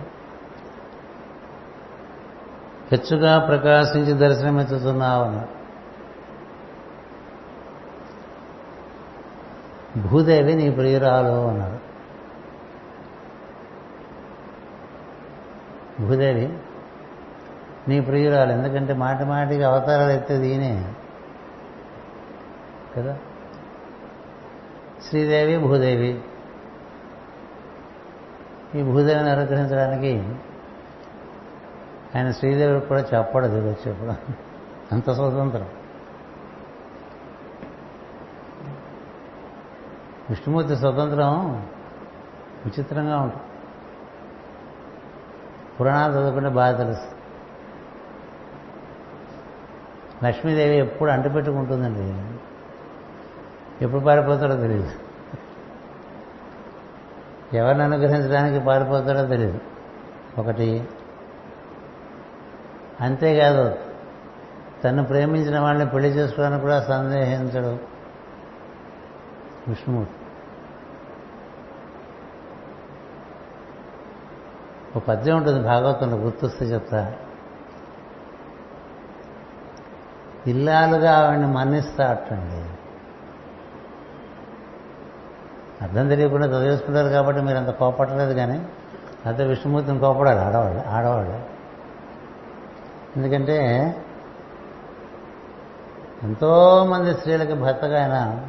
[2.92, 5.58] హెచ్చుగా ప్రకాశించి దర్శనమెత్తుతున్నావు
[10.08, 11.88] భూదేవి నీ ప్రియురాలు అన్నారు
[16.08, 16.58] భూదేవి
[17.88, 20.94] నీ ప్రియురాలు ఎందుకంటే మాటి మాటికి అవతారాలు ఎత్తేది ఈయనే
[22.98, 23.18] కదా?
[25.10, 26.22] శ్రీదేవి భూదేవి.
[28.76, 30.34] ఈ భూదేవిని అనుగ్రహించడానికి
[32.16, 34.12] ఆయన శ్రీదేవి కూడా చెప్పడు దిగి వచ్చేప్పుడు
[34.92, 35.68] అంత స్వతంత్రం.
[40.30, 41.56] విష్ణుమూర్తి స్వతంత్రం
[42.66, 43.44] విచిత్రంగా ఉంటుంది.
[45.80, 47.18] పురాణాలు చదువుకుంటే బాగా తెలుసు
[50.26, 52.38] లక్ష్మీదేవి ఎప్పుడు అంటుపెట్టుకుంటుందండి?
[53.86, 54.92] ఎప్పుడు పారిపోతాడో తెలియదు
[57.54, 59.60] ఎవరిని అనుగ్రహించడానికి పారిపోతాడో తెలియదు
[60.38, 60.88] ఒకటి
[63.02, 63.76] అంతేకాదు
[64.84, 67.78] తను ప్రేమించిన వాళ్ళని పెళ్ళి చేసుకోవడానికి కూడా సందేహించడు
[69.68, 70.14] విష్ణుమూర్తి.
[74.96, 77.14] ఒక పద్యం ఉంటుంది భాగవతంలో గుర్తొస్తే చెప్తా.
[80.48, 82.70] ఇల్లాలుగా ఆవిడ్ని మన్నిస్తా అట్టండి.
[85.84, 88.66] అర్థం తెలియకుండా చదివేసుకుంటారు కాబట్టి మీరు అంత కోపడలేదు కానీ
[89.26, 91.57] అయితే విష్ణుమూర్తిని కోపడాలి ఆడవాళ్ళు ఆడవాళ్ళు.
[93.18, 93.58] ఎందుకంటే
[96.24, 98.48] ఎంతోమంది స్త్రీలకు భర్తగా ఆయన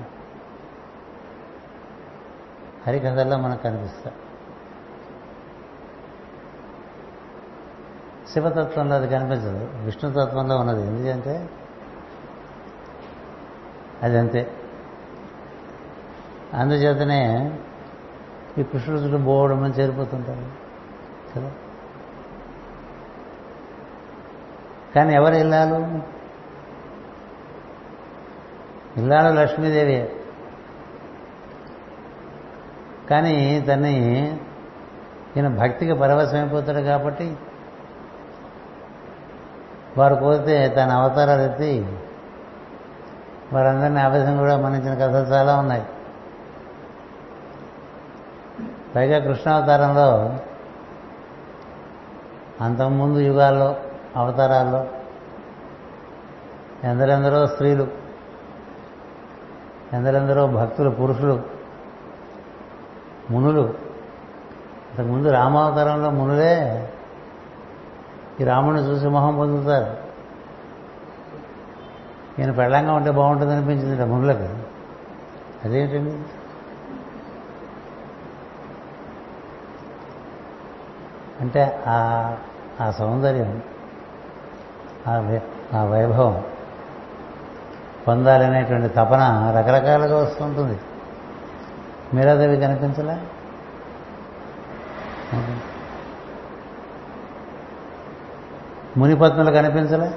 [2.87, 4.13] హరికథల్లో మనకు కనిపిస్తా.
[8.33, 10.87] శివతత్వంలో అది కనిపించదు విష్ణుతత్వంలో ఉన్నది.
[10.87, 11.51] ఎందుకంటే
[14.03, 14.55] అది అంతే
[16.55, 17.53] అందుచేతనే
[18.59, 19.19] ఈ కృష్ణుడు చుట్టూ
[19.65, 20.47] అని చేరిపోతుంటారు.
[21.37, 21.53] కదా
[24.97, 25.75] కానీ ఎవరు ఇల్లాలు?
[29.01, 30.13] ఇల్లాలు లక్ష్మీదేవి.
[33.11, 34.27] కానీ తన్ని
[35.37, 37.37] ఈయన భక్తికి పరవశమైపోతాడు కాబట్టి
[39.99, 41.99] వారు పోతే తన అవతారాలు ఎత్తి
[43.53, 45.87] వారందరినీ ఆవేశం కూడా మన్నించిన కథలు చాలా ఉన్నాయి.
[48.97, 50.39] పైగా కృష్ణావతారంలో
[52.61, 53.77] అంతకుముందు యుగాల్లో
[54.19, 54.87] అవతారాల్లో.
[56.85, 57.89] ఎందరెందరో స్త్రీలు
[59.93, 61.43] ఎందరెందరో భక్తులు పురుషులు
[63.31, 63.75] మునులు.
[64.91, 66.89] ఇంతకుముందు రామావతారంలో మునులే
[68.41, 69.97] ఈ రాముడిని చూసి మొహం పొందుతారు.
[72.41, 74.49] ఈయన పెళ్ళంగా ఉంటే బాగుంటుంది అనిపించింది మునులకు.
[75.65, 76.23] అదేంటండి?
[81.41, 82.37] అంటే ఆ
[82.81, 83.63] ఆ సౌందర్యం
[85.07, 85.39] ఆ
[85.75, 86.45] ఆ వైభవం.
[88.09, 90.81] పొందాలనేటువంటి తపన రకరకాలుగా వస్తుంటుంది
[92.15, 93.17] మీరాదేవి కనిపించలే?
[98.97, 100.11] మునిపత్నులు కనిపించలే?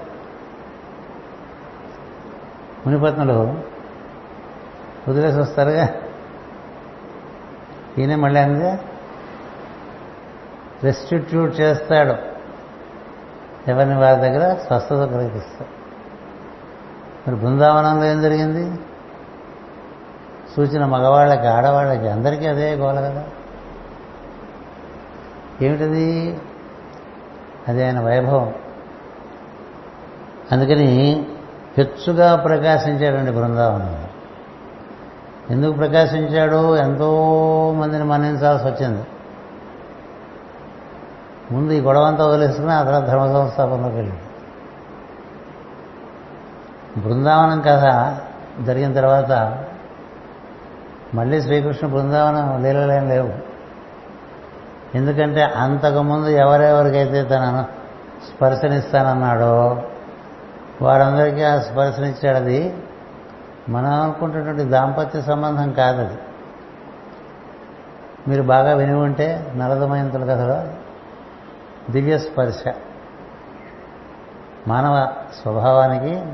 [2.86, 3.64] మునిపత్నులు
[5.08, 5.90] వదిలేసి వస్తారుగా
[7.98, 8.80] ఈయన మళ్ళీ అందే
[10.84, 12.31] రెస్టిట్యూట్ చేస్తాడు.
[13.68, 15.82] ఎవరిని వారి దగ్గర స్వస్థత కలిగిస్తారు
[17.28, 18.80] మరి బృందావనంలో ఏం జరిగింది?
[20.56, 23.26] సూచన మగవాళ్ళకి ఆడవాళ్ళకి అందరికీ అదే గోల కదా.
[25.62, 26.40] ఏమిటది?
[27.68, 28.54] అది ఆయన వైభవం.
[30.52, 31.26] అందుకని
[31.78, 34.04] హెచ్చుగా ప్రకాశించాడండి బృందావనం.
[35.50, 36.78] ఎందుకు ప్రకాశించాడు?
[36.78, 37.12] ఎంతో
[37.74, 39.04] మందిని మన్నించాల్సి వచ్చింది.
[41.52, 44.32] ముందు ఈ గొడవంతా వదిలేసుకుని ఆ తర్వాత ధర్మ సంస్థాపనలోకి వెళ్ళాడు.
[47.00, 48.16] బృందావనం కథ
[48.66, 49.64] జరిగిన తర్వాత
[51.14, 53.34] మళ్ళీ శ్రీకృష్ణ బృందావనం లీలలేం లేవు.
[54.98, 57.66] ఎందుకంటే అంతకుముందు ఎవరెవరికైతే తనను
[58.26, 59.84] స్పర్శనిస్తానన్నాడో
[60.82, 62.38] వారందరికీ ఆ స్పర్శనిచ్చాడు.
[62.38, 62.78] అది
[63.70, 66.18] మనం అనుకుంటున్నటువంటి దాంపత్య సంబంధం కాదది.
[68.28, 70.81] మీరు బాగా విని ఉంటే నలదమయంతుల కథలో
[71.90, 72.64] దివ్య స్పర్శ.
[74.68, 76.34] మానవ స్వభావానికి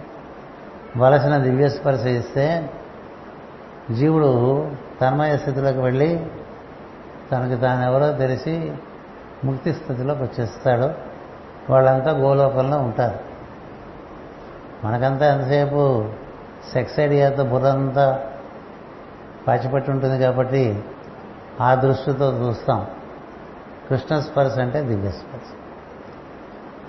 [0.97, 2.69] వలసిన దివ్య స్పర్శ ఇస్తే
[3.91, 4.71] జీవుడు
[5.01, 6.25] తన్మయ స్థితిలోకి వెళ్ళి
[7.31, 8.73] తనకు తానెవరో తెలిసి
[9.43, 10.89] ముక్తి స్థితిలోకి వచ్చేస్తాడు.
[11.71, 13.19] వాళ్ళంతా గోలోకంలో ఉంటారు.
[14.83, 16.05] మనకంతా ఎంతసేపు
[16.73, 18.23] సెక్స్ ఐడియాతో బుర్రంతా
[19.47, 20.83] పాచిపట్టి ఉంటుంది కాబట్టి
[21.61, 22.87] ఆ దృష్టితో చూస్తాం.
[23.89, 25.45] కృష్ణ స్పర్శ అంటే దివ్య స్పర్శ.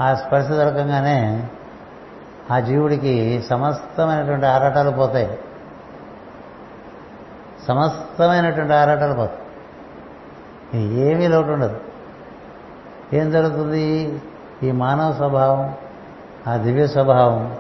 [0.01, 1.49] ఆ స్పర్శ దొరకంగానే
[2.51, 5.38] ఆ జీవుడికి సమస్తమైనటువంటి ఆరాటాలు పోతాయి.
[7.68, 9.40] సమస్తమైనటువంటి ఆరాటాలు పోతాయి.
[10.94, 11.80] ఏమీ లోటు ఉండదు.
[13.12, 14.20] ఏం జరుగుతుంది?
[14.62, 15.74] ఈ మానవ స్వభావం
[16.53, 17.57] ఆ దివ్య స్వభావం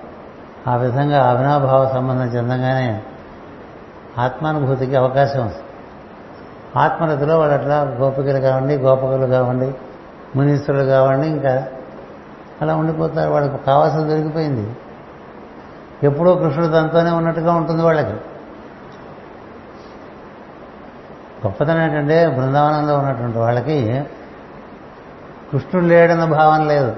[0.68, 3.02] ఆ విధంగా అవినాభావ సంబంధం చెందగానే
[4.18, 5.67] ఆత్మానుభూతికి అవకాశం వస్తుంది.
[6.76, 9.74] ఆత్మరతిలో వాళ్ళు అట్లా గోపికలు కావండి గోపకులు కావండి
[10.36, 11.68] మునీశ్వరులు కావండి ఇంకా
[12.62, 13.30] అలా ఉండిపోతారు.
[13.30, 14.76] వాళ్ళకి కావాల్సిన దొరికిపోయింది.
[16.02, 18.12] ఎప్పుడూ కృష్ణుడు తనతోనే ఉన్నట్టుగా ఉంటుంది వాళ్ళకి.
[21.46, 24.04] గొప్పతనం ఏంటంటే బృందావనంలో ఉన్నటువంటి వాళ్ళకి
[25.52, 26.96] కృష్ణుడు లేడన్న భావన లేదు.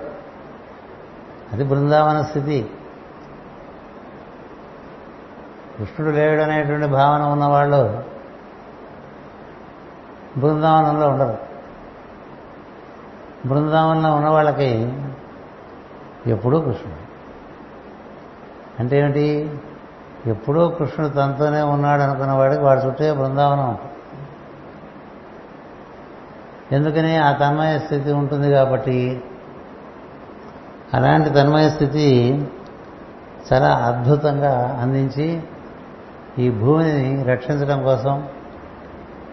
[1.53, 2.71] అది బృందావన స్థితి.
[5.79, 8.20] కృష్ణుడు లేడు అనేటువంటి భావన ఉన్నవాళ్ళు
[10.39, 11.39] బృందావనంలో ఉండరు.
[13.49, 14.93] బృందావనంలో ఉన్న వాళ్ళకి
[16.27, 17.11] ఎప్పుడూ కృష్ణుడు.
[18.81, 19.59] అంటే ఏమిటి?
[20.27, 23.91] ఎప్పుడూ కృష్ణుడు తనతోనే ఉన్నాడు అనుకున్న వాడికి చుట్టే బృందావనం ఉంటుంది.
[26.75, 27.17] ఎందుకని?
[27.17, 29.25] ఆ తన్మయ స్థితి ఉంటుంది కాబట్టి.
[30.95, 32.33] అలాంటి తన్మయ స్థితి
[33.53, 35.43] చాలా అద్భుతంగా అందించి
[36.39, 38.29] ఈ భూమిని రక్షించడం కోసం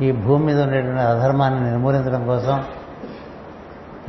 [0.01, 2.63] ఈ భూమి మీద ఉండేటువంటి అధర్మాన్ని నిర్మూలించడం కోసం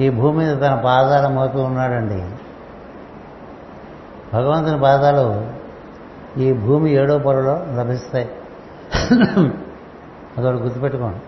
[0.00, 2.24] ఈ భూమి మీద తన పాదాలు మోపి ఉన్నాడండి.
[4.34, 5.46] భగవంతుని పాదాలు
[6.40, 8.30] ఈ భూమి ఏడో పొరలో లభిస్తాయి.
[10.38, 11.18] అదొకటి గుర్తుపెట్టుకోండి.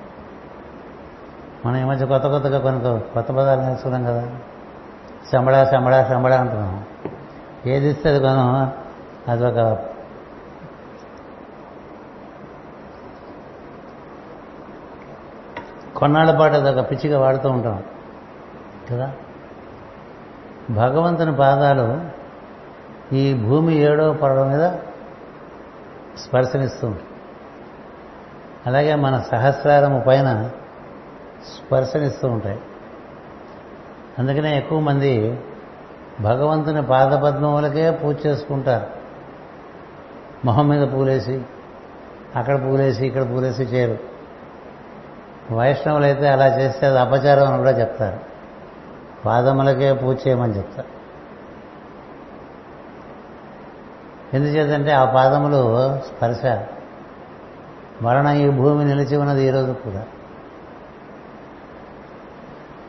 [1.69, 4.29] మనం ఈ మధ్య కొత్త కొత్తగా కొన్ని కొత్త పదాలు నేర్చుకున్నాం కదా.
[5.33, 6.85] శంబడా శంబడా శంబడా అంటున్నాం.
[7.67, 8.73] ఏది ఇస్తే అది కొనం
[9.29, 9.90] అది ఒక
[16.01, 17.85] కొన్నాళ్ళ పాటు అదొక పిచ్చిగా వాడుతూ ఉంటాం.
[18.91, 19.13] కదా?
[20.71, 22.01] భగవంతుని పాదాలు
[23.15, 24.71] ఈ భూమి ఏడో పొర మీద
[26.19, 27.07] స్పర్శనిస్తూ ఉంటాయి.
[28.67, 30.51] అలాగే మన సహస్రారము పైన
[31.57, 32.61] స్పర్శనిస్తూ ఉంటాయి.
[34.19, 35.41] అందుకనే ఎక్కువ మంది
[36.21, 38.87] భగవంతుని పాదపద్మములకే పూజ చేసుకుంటారు.
[40.45, 41.43] మొహం మీద పూలేసి
[42.37, 44.10] అక్కడ పూలేసి ఇక్కడ పూలేసి చేయరు.
[45.53, 48.21] వైష్ణవులైతే అలా చేస్తే అది అపచారం అని కూడా చెప్తారు.
[49.25, 51.01] పాదములకే పూజ చేయమని చెప్తారు.
[54.37, 56.59] ఎందుచేతంటే ఆ పాదములు స్పర్శ.
[58.03, 60.05] వలన ఈ భూమి నిలిచి ఉన్నది ఈరోజు కూడా.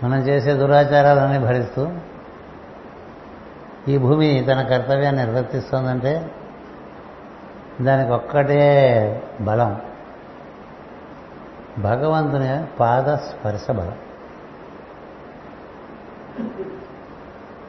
[0.03, 1.88] మనం చేసే దురాచారాలన్నీ భరిస్తూ
[3.88, 6.32] ఈ భూమి తన కర్తవ్యాన్ని నిర్వర్తిస్తోందంటే
[7.82, 9.82] దానికి ఒక్కటే బలం.
[11.80, 13.95] భగవంతుని పాద స్పర్శ బలం.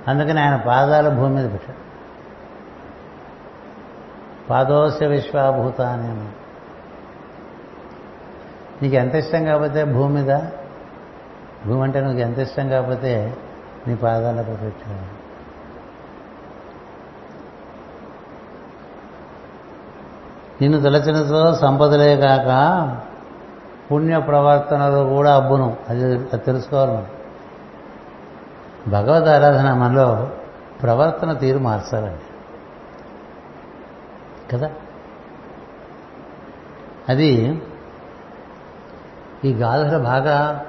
[0.08, 1.92] అందుకని ఆయన పాదాలు భూమి మీద పెట్టాడు.
[4.48, 6.28] పాదోస్య విశ్వాభూతాన్ని
[8.82, 10.40] నీకు ఎంత ఇష్టం కాకపోతే భూమి మీద?
[11.66, 13.36] భూమి అంటే నీకు ఎంత ఇష్టం కాకపోతే
[13.86, 15.22] నీ పాదాలకు పెట్టాడు.
[20.62, 22.48] నిన్ను తలచినతో సంపదలే కాక
[23.92, 25.76] పుణ్య ప్రవర్తనలో కూడా అబ్బును.
[25.88, 27.06] అది అది తెలుసుకోవాలి మనం.
[28.88, 30.30] భగవద్ ఆరాధన మనలో
[30.82, 32.22] ప్రవర్తన తీరు మార్చాలండి.
[34.56, 34.70] కదా?
[37.08, 37.62] అది
[39.44, 40.66] ఈ గాథలు బాగా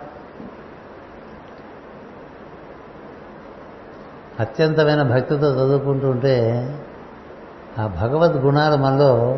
[4.40, 6.68] అత్యంతమైన భక్తితో చదువుకుంటూ ఉంటే
[7.80, 9.38] ఆ భగవద్ గుణాలు మనలో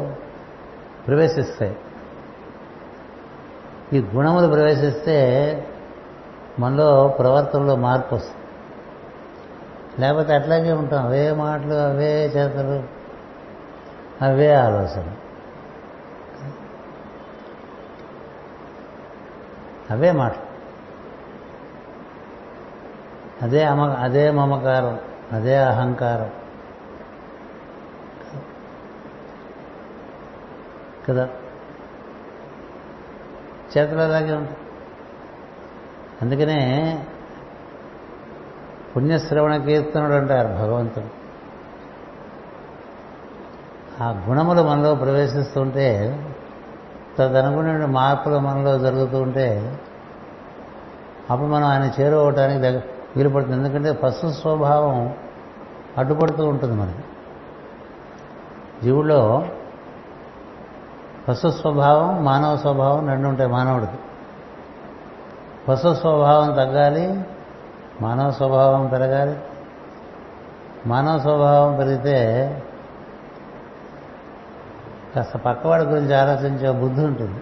[1.08, 1.78] ప్రవేశిస్తాయి.
[3.94, 5.18] ఈ గుణములు ప్రవేశిస్తే
[6.60, 8.42] మనలో ప్రవర్తనలో మార్పు వస్తుంది.
[10.02, 11.06] లేకపోతే అట్లాగే ఉంటాం.
[11.06, 12.84] అవే మాటలు అవే చేతలు
[14.24, 15.12] అవే ఆలోచన
[19.90, 20.46] అవే మాటలు.
[23.42, 25.00] అదే అమ అదే మమకారం
[25.32, 26.30] అదే అహంకారం.
[31.10, 31.30] కదా?
[33.78, 34.58] చేతులు అలాగే ఉంటాయి
[36.22, 36.60] అందుకనే
[38.96, 41.26] పుణ్యశ్రవణ కీర్తనుడు అంటారు భగవంతుడు.
[44.04, 45.88] ఆ గుణములు మనలో ప్రవేశిస్తుంటే
[47.18, 49.80] తదనుగుణ మార్పులు మనలో జరుగుతూ ఉంటే
[51.32, 52.82] అప్పుడు మనం ఆయన చేరుకోవటానికి దగ్గర
[53.18, 55.16] వీలు పడుతుంది ఎందుకంటే పశు స్వభావం
[55.98, 57.04] అడ్డుపడుతూ ఉంటుంది మనకి.
[58.84, 59.48] జీవుల్లో
[61.30, 63.98] పశు స్వభావం మానవ స్వభావం రెండు ఉంటాయి మానవుడికి.
[65.68, 67.26] పశు స్వభావం తగ్గాలి
[68.02, 69.40] మానవ స్వభావం పెరగాలి.
[70.88, 72.64] మానవ స్వభావం పెరిగితే
[75.16, 77.42] కాస్త పక్కవాడి గురించి ఆలోచించే బుద్ధి ఉంటుంది.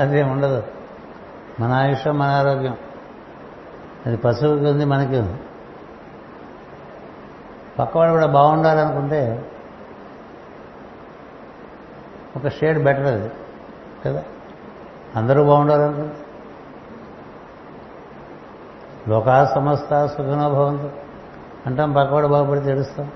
[0.00, 0.62] అదేం ఉండదు.
[1.60, 2.76] మన ఆయుష్యం మన ఆరోగ్యం.
[4.06, 5.40] అది పశువుకి ఉంది మనకి ఉంది.
[7.78, 9.50] పక్కవాడు కూడా బాగుండాలనుకుంటే
[12.36, 13.30] ఒక షేడ్ బెటర్ అది
[14.04, 14.24] కదా?
[15.16, 16.16] అందరూ బాగుండాలనుకుంటే
[19.08, 20.90] లోకా సమస్త సుఖనో భవంతు.
[21.66, 23.10] అంటాం పక్కవాడు బాగుపడితే ఏడుస్తాం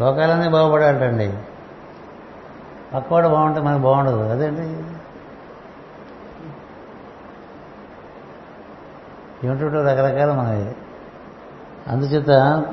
[0.00, 1.32] లోకాలన్నీ బాగుపడాలంటండి.
[2.94, 4.16] పక్కవాడు బాగుంటే మనకు బాగుండదు.
[4.16, 4.62] అదేంటి?
[9.46, 10.74] ఏమిటో రకరకాల మనవి.
[11.88, 12.64] అందుచేత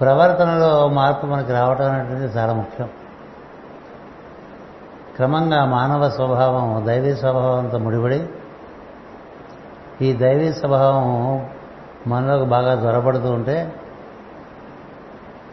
[0.00, 2.88] ప్రవర్తనలో మార్పు మనకి రావటం అనేటువంటిది చాలా ముఖ్యం.
[5.16, 8.28] క్రమంగా మానవ స్వభావం దైవీ స్వభావంతో ముడిపడి
[10.02, 11.48] ఈ దైవీ స్వభావం
[12.06, 13.74] మనలోకి బాగా జ్వరపడుతూ ఉంటే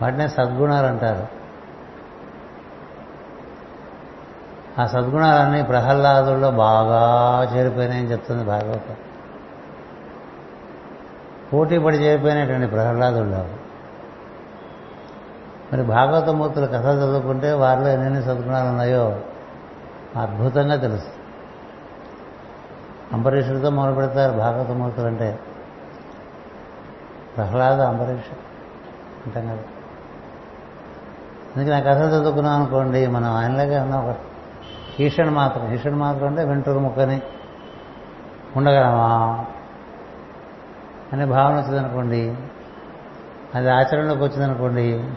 [0.02, 1.28] వాటినే సద్గుణాలు అంటారు.
[4.82, 7.02] ఆ సద్గుణాలన్నీ ప్రహ్లాదుల్లో బాగా
[7.56, 8.96] చేరిపోయినాయని చెప్తుంది భాగవతం.
[11.54, 13.46] పోటీ పడి చేరిపోయినటువంటి ప్రహ్లాదుల్లో
[15.74, 19.20] మరి భాగవతమూర్తుల కథ చదువుకుంటే వారిలో ఎన్ని సద్గుణాలు ఉన్నాయో
[20.22, 21.08] అద్భుతంగా తెలుసు.
[23.14, 25.40] అంబరీషుడితో మొదలు పెడతారు భాగవతమూర్తులు అంటే.
[27.38, 28.34] ప్రహ్లాద అంబరీష్
[29.26, 29.64] అంటాం కదా.
[31.56, 34.10] అందుకే నా కథ చదువుకున్నాం అనుకోండి మనం ఆయనలాగే ఉన్నాం.
[34.10, 34.16] ఒక
[35.00, 37.22] ఈషణ్ మాత్రం ఈషణ్ మాత్రం అంటే వెంట్రుక ముక్కని
[38.56, 39.46] ఉండగలమా
[41.14, 42.38] అనే భావన వచ్చిందనుకోండి
[43.56, 45.10] అది ఆచరణలోకి వచ్చిందనుకోండి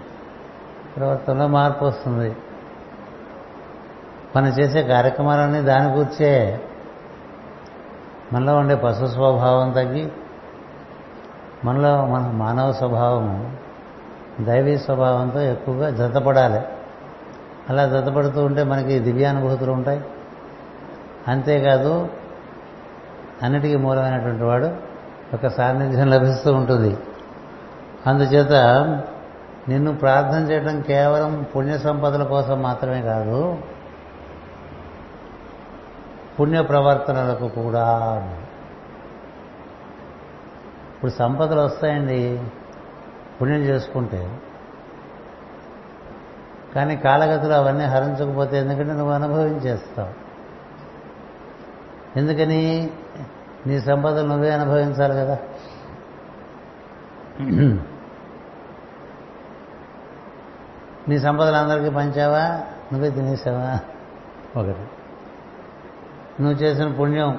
[1.01, 2.37] ప్రవర్తనలో మార్పు వస్తుంది.
[4.37, 6.61] మనం చేసే కార్యక్రమాలన్నీ దాని గురించే.
[8.33, 10.13] మనలో ఉండే పశు స్వభావం తగ్గి
[11.65, 13.57] మనలో మన మానవ స్వభావము
[14.41, 16.61] దైవీ స్వభావంతో ఎక్కువగా జతపడాలి.
[17.71, 20.05] అలా జతపడుతూ ఉంటే మనకి దివ్యానుభూతులు ఉంటాయి.
[21.29, 22.09] అంతేకాదు
[23.43, 24.71] అన్నిటికీ మూలమైనటువంటి వాడు
[25.35, 26.99] ఒక సాన్నిధ్యం లభిస్తూ ఉంటుంది.
[28.07, 28.53] అందుచేత
[29.71, 33.59] నిన్ను ప్రార్థన చేయడం కేవలం పుణ్య సంపదల కోసం మాత్రమే కాదు
[36.41, 37.87] పుణ్య ప్రవర్తనలకు కూడా.
[40.95, 42.45] ఇప్పుడు సంపదలు వస్తాయండి
[43.43, 44.39] పుణ్యం చేసుకుంటే.
[46.75, 50.11] కానీ కాలగతులు అవన్నీ హరించకపోతే ఎందుకంటే నువ్వు అనుభవించేస్తావు?
[52.19, 52.91] ఎందుకని?
[53.67, 55.39] నీ సంపదలు నువ్వే అనుభవించాలి కదా.
[61.09, 62.61] నీ సంపదలు అందరికీ పంచావా?
[62.93, 63.79] నువ్వే తినేసావా?
[64.61, 64.79] ఒకటి.
[66.43, 67.39] నువ్వు చేసిన పుణ్యం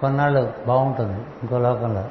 [0.00, 2.04] కొన్నాళ్ళు బాగుంటుంది ఇంకో లోకంలో.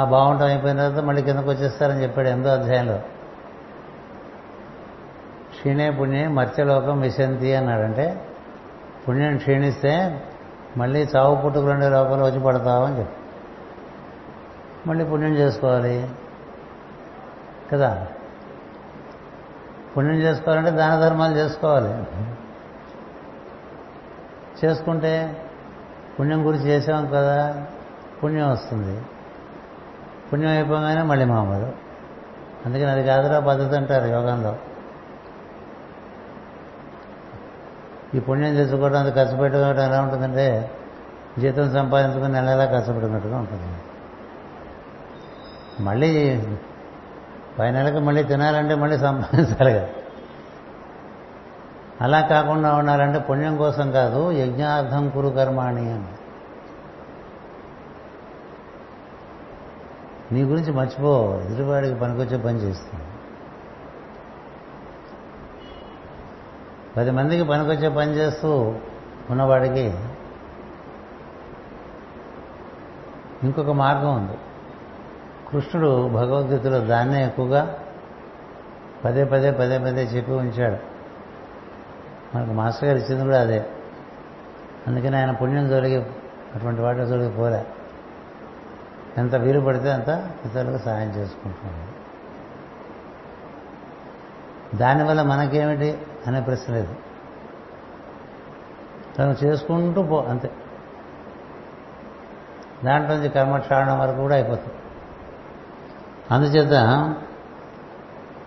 [0.00, 2.98] ఆ బాగుంటాం అయిపోయిన తర్వాత మళ్ళీ కిందకు వచ్చేస్తారని చెప్పాడు ఎందో అధ్యాయంలో.
[5.50, 8.24] క్షీణే పుణ్యే మత్స్యలోకం విశంతి అన్నాడంటే
[9.08, 10.24] పుణ్యం క్షీణిస్తే
[10.76, 13.16] మళ్ళీ చావు పుట్టుకులండే లోపల వచ్చి పడతావని చెప్పి
[14.88, 16.08] మళ్ళీ పుణ్యం చేసుకోవాలి.
[17.72, 18.06] కదా?
[19.96, 22.04] పుణ్యం చేసుకోవాలంటే దాన ధర్మాలు చేసుకోవాలి.
[24.64, 25.42] చేసుకుంటే
[26.20, 27.66] పుణ్యం గురించి చేసాం కదా
[28.24, 29.02] పుణ్యం వస్తుంది.
[30.32, 31.72] పుణ్యం అయిపోగానే మళ్ళీ మామూలు.
[32.66, 34.56] అందుకని అది కాదురా పద్ధతి అంటారు యోగంలో.
[38.14, 40.70] ఈ పుణ్యం తెచ్చుకోవడం అది ఖర్చు పెట్టుకోవడం ఎలా ఉంటుందంటే
[41.38, 43.72] జీతం సంపాదించుకుని నెల నెలా ఖర్చు పెట్టుకున్నట్టుగా ఉంటుంది.
[45.82, 46.42] మళ్ళీ
[47.58, 49.88] పై నెలకు మళ్ళీ తినాలంటే మళ్ళీ సంపాదించాలి కదా.
[52.00, 56.08] అలా కాకుండా ఉండాలంటే పుణ్యం కోసం కాదు యజ్ఞార్థం కురు కర్మాణి అని.
[60.34, 63.04] నీ గురించి మర్చిపో ఎదుటివాడికి పనికొచ్చే పని చేస్తుంది
[66.96, 68.74] పది మందికి పనికొచ్చే పని చేస్తూ
[69.30, 69.98] ఉన్నవాడికి
[73.42, 74.38] ఇంకొక మార్గం ఉంది.
[75.52, 77.78] కృష్ణుడు భగవద్గీతలో దాన్నే ఎక్కువగా
[79.04, 80.96] పదే పదే పదే పదే చెప్పి ఉంచాడు.
[82.36, 83.66] మనకు మాస్టర్ గారు ఇచ్చింది కూడా అదే.
[84.86, 85.96] అందుకని ఆయన పుణ్యం జోలికి
[86.54, 87.66] అటువంటి వాటి జోలికి పోలే.
[89.18, 90.08] ఎంత వీలు పడితే అంత
[90.44, 91.96] ఇతరులకు సహాయం చేసుకుంటున్నాడు.
[94.76, 96.96] దానివల్ల మనకేమిటి అనే ప్రశ్న లేదు.
[99.18, 100.50] తను చేసుకుంటూ పో అంతే.
[102.84, 104.74] దాంట్లో నుంచి కర్మక్షాళనం వరకు కూడా అయిపోతుంది.
[106.30, 106.72] అందుచేత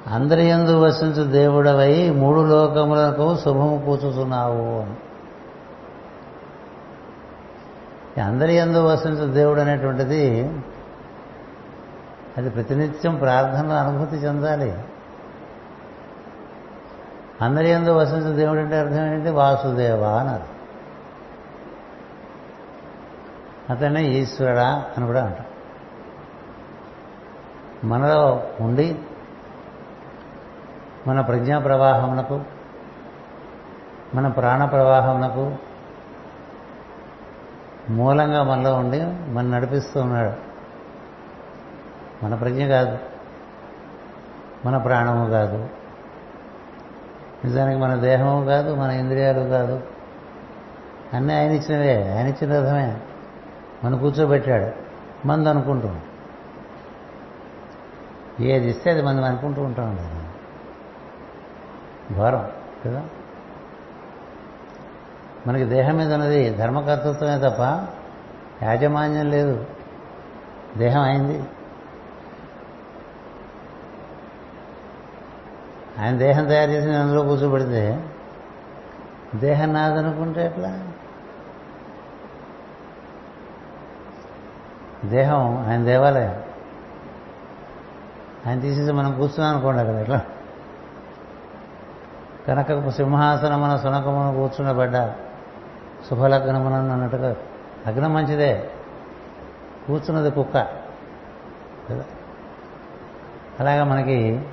[0.07, 4.95] అందరి ఎందు వసించు దేవుడవై మూడు లోకములకు శుభము కూర్చుతున్నావు అని.
[8.22, 10.41] అందరి ఎందు వసించు దేవుడు అనేటువంటిది
[12.38, 14.77] అది ప్రతినిత్యం ప్రార్థనలో అనుభూతి చెందాలి.
[17.41, 20.60] అందరి ఎందు వసించు దేవుడు అంటే అర్థం ఏంటంటే వాసుదేవ అన్నారు.
[23.69, 25.48] అతనే ఈశ్వరుడా అని కూడా అంటారు.
[27.84, 28.99] మనలో ఉండి
[31.07, 32.41] మన ప్రజ్ఞా ప్రవాహమునకు
[34.15, 35.56] మన ప్రాణ ప్రవాహమునకు
[37.89, 40.34] మూలంగా మనలో ఉండి మన నడిపిస్తూ ఉన్నాడు.
[42.26, 42.97] మన ప్రజ్ఞ కాదు.
[44.65, 45.69] మన ప్రాణము కాదు.
[47.45, 49.81] నిజానికి మన దేహము కాదు మన ఇంద్రియాలు కాదు.
[51.14, 52.18] అన్నీ ఆయన ఇచ్చినవే.
[52.18, 52.97] ఆయన ఇచ్చిన రథమే
[53.84, 54.72] మనం కూర్చోబెట్టాడు.
[55.27, 55.49] మంది
[58.39, 60.19] ఏది ఇస్తే అది మనం అనుకుంటూ ఉంటాం
[62.15, 62.51] ఘోరం
[62.85, 63.03] కదా?
[65.47, 67.87] మనకి దేహం మీద ఉన్నది ధర్మకర్తృత్వమే తప్ప
[68.63, 69.65] యాజమాన్యం లేదు.
[70.77, 71.43] దేహం అయింది.
[75.99, 78.09] ఆయన దేహం తయారు చేసి అందులో కూర్చోబెడితే
[79.35, 80.91] దేహం నాదనుకుంటే ఎట్లా?
[85.05, 86.48] దేహం ఆయన దేవాలయం.
[88.47, 90.21] ఆయన తీసేసి మనం కూర్చున్నాం అనుకోండి అక్కడ ఎట్లా
[92.47, 95.29] కనుక సింహాసనమున సునకమును కూర్చుండబడ్డారు
[96.09, 97.35] శుభలగ్నమున అన్నట్టుగా
[97.87, 98.69] లగ్నం మంచిదే.
[99.87, 100.57] కూర్చున్నది కుక్క.
[101.89, 102.05] కదా?
[103.59, 104.45] అలాగా మనకి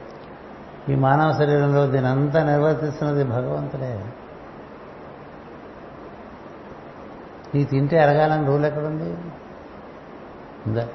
[0.89, 4.05] ఈ మానవ శరీరంలో దీనంతా నిర్వర్తిస్తున్నది భగవంతుడే.
[7.55, 9.13] ఈ తింటే అరగాలని రూల్ ఎక్కడుంది?
[10.67, 10.89] ఉందా?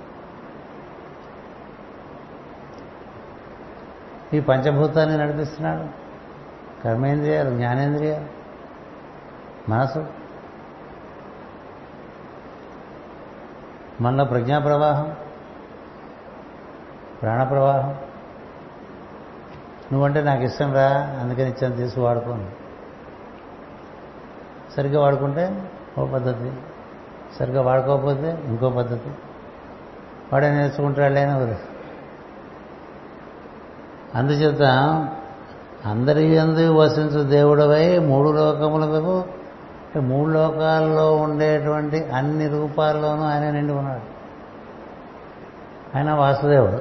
[4.33, 5.87] ఈ పంచభూతాన్ని నడిపిస్తున్నాడు.
[6.83, 8.25] కర్మేంద్రియాలు జ్ఞానేంద్రియాలు
[9.71, 10.05] మనసు.
[14.01, 15.15] మనలో ప్రజ్ఞా ప్రవాహం
[17.21, 17.95] ప్రాణ ప్రవాహం
[19.91, 20.87] నువ్వంటే నాకు ఇష్టం రా
[21.21, 22.51] అందుకని ఇచ్చాను తీసి వాడుకోను
[24.77, 26.53] సరిగ్గా వాడుకుంటే ఓ పద్ధతి.
[27.39, 29.09] సరిగ్గా వాడుకోకపోతే ఇంకో పద్ధతి.
[30.33, 31.59] వాడే నేర్చుకుంటాడులేని వదిలే
[34.15, 34.61] అందుచేత
[35.85, 39.23] అందరి ఎందు వసించు దేవుడవై మూడు లోకములకు
[39.99, 44.21] మూడు లోకాల్లో ఉండేటువంటి అన్ని రూపాల్లోనూ ఆయన నిండి ఉన్నాడు.
[45.97, 46.79] ఆయన వాసుదేవుడు.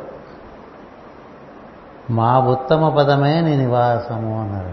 [2.13, 4.69] మా ఉత్తమ పదమే నీ నివాసము అన్నారు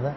[0.00, 0.14] కదా?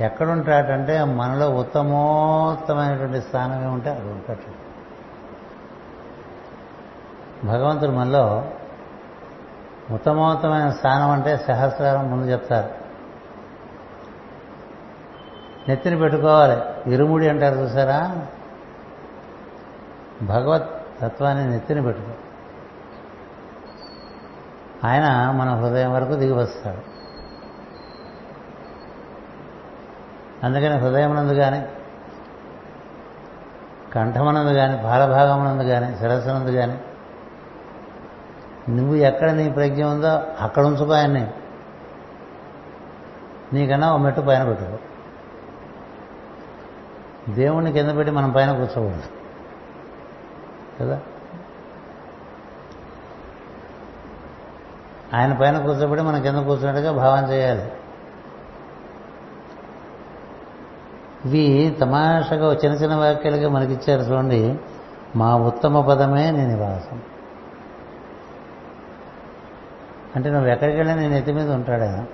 [0.00, 4.66] ఎక్కడుంటాడంటే మనలో ఉత్తమోత్తమైనటువంటి స్థానమే ఏముంటే అది ఉంటాడు
[7.46, 8.44] భగవంతుడు మనలో
[9.90, 12.70] ఉత్తమోత్తమైన స్థానం అంటే సహస్రారం ముందు చెప్తారు.
[15.68, 16.92] నెత్తిని పెట్టుకోవాలి.
[16.94, 18.26] ఇరుముడి అంటారు చూసారా?
[20.22, 20.70] భగవత్
[21.00, 22.08] తత్వాన్ని నెత్తిని పెట్టుకో.
[24.88, 26.96] ఆయన మన హృదయం వరకు దిగి వస్తాడు.
[30.46, 31.68] అందుకని హృదయమునందు కానీ
[33.94, 36.80] కంఠమనందు కానీ బాలభాగమునందు కానీ శిరస్సునందు కానీ
[38.68, 41.30] నువ్వు ఎక్కడ నీ ప్రజ్ఞ ఉందో అక్కడ ఉంచుకో ఆయన్ని.
[43.52, 44.78] నీకన్నా ఒక మెట్టు పైన పెట్టుకో
[47.34, 49.02] దేవుణ్ణి కింద పెట్టి మనం పైన కూర్చోకూడదు.
[50.80, 51.00] కదా?
[55.14, 57.72] ఆయన పైన కూర్చోబెట్టి మనం కింద కూర్చున్నట్టుగా భావం చేయాలి.
[61.26, 64.58] ఇవి తమాషగా చిన్న చిన్న వాక్యాలుగా మనకిచ్చారు చూడండి.
[65.16, 67.02] మా ఉత్తమ పదమే నీ నివాసం.
[70.16, 72.06] అంటే నువ్వు ఎక్కడికి వెళ్ళినా నేను ఎత్తి మీద ఉంటాడా?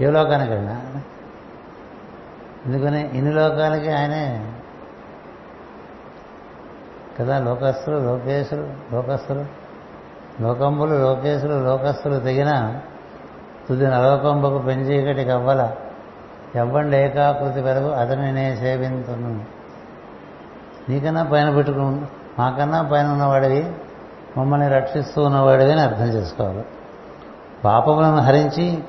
[0.00, 0.82] ఏ లోకానికి వెళ్ళినా?
[2.66, 3.10] ఎందుకని?
[3.14, 4.52] ఇన్ని లోకాలకి ఆయనే.
[7.20, 9.44] కదా లోకస్తులు లోకేశులు లోకస్తులు
[10.40, 12.80] లోకంబులు లోకేశులు లోకస్తులు తెగిన
[13.68, 15.70] తుది నలోకంబకు పెంచీకటి కవ్వల
[16.54, 19.44] ఎవ్వండి ఏకాకృతి వరకు అతని నేను సేవింతును.
[20.88, 21.78] నీకన్నా పైన పెట్టుకు
[22.38, 23.72] మాకన్నా పైన ఉన్నవాడివి
[24.38, 26.64] మమ్మల్ని రక్షిస్తూ ఉన్నవాడివి అని అర్థం చేసుకోవాలి.
[27.64, 28.84] పాపములను హరించి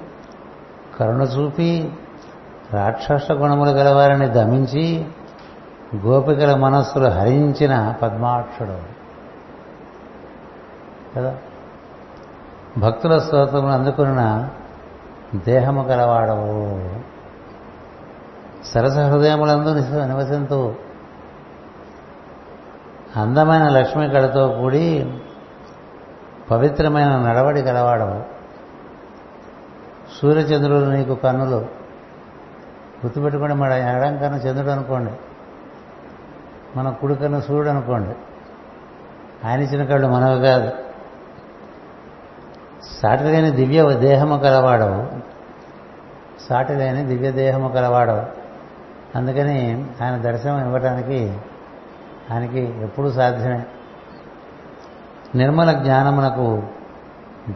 [0.99, 1.93] కరుణ చూపి
[2.73, 5.05] రాక్షస గుణములు గలవారిని దమించి
[5.95, 8.77] గోపికల మనస్సులు హరించిన పద్మాక్షుడు.
[11.15, 11.37] కదా?
[12.77, 14.49] భక్తుల స్తోత్రములు అందుకున్న
[15.35, 16.79] దేహము గలవాడవు.
[18.65, 19.69] సరస హృదయములందు
[20.05, 20.75] నివసింతు.
[23.15, 25.17] అందమైన లక్ష్మి కళతో కూడి
[26.51, 28.23] పవిత్రమైన నడవడి గలవాడవు.
[30.21, 31.83] సూర్యచంద్రులు నీకు కన్నులు.
[33.05, 35.11] గుర్తుపెట్టుకోండి మన ఎడం కన్ను చంద్రుడు అనుకోండి.
[36.77, 38.15] మన కుడి కన్ను సూర్యుడు అనుకోండి.
[39.47, 40.71] ఆయన ఇచ్చిన కళ్ళు మనవి కాదు.
[43.01, 45.22] సాటిగానే దివ్య దేహము కలవాడవు
[46.49, 47.69] సాటి లేని దివ్య దేహము
[49.15, 51.37] అందుకని ఆయన దర్శనం ఇవ్వటానికి
[52.33, 53.65] ఆయనకి ఎప్పుడూ సాధ్యమే.
[55.35, 56.63] నిర్మల జ్ఞానమునకు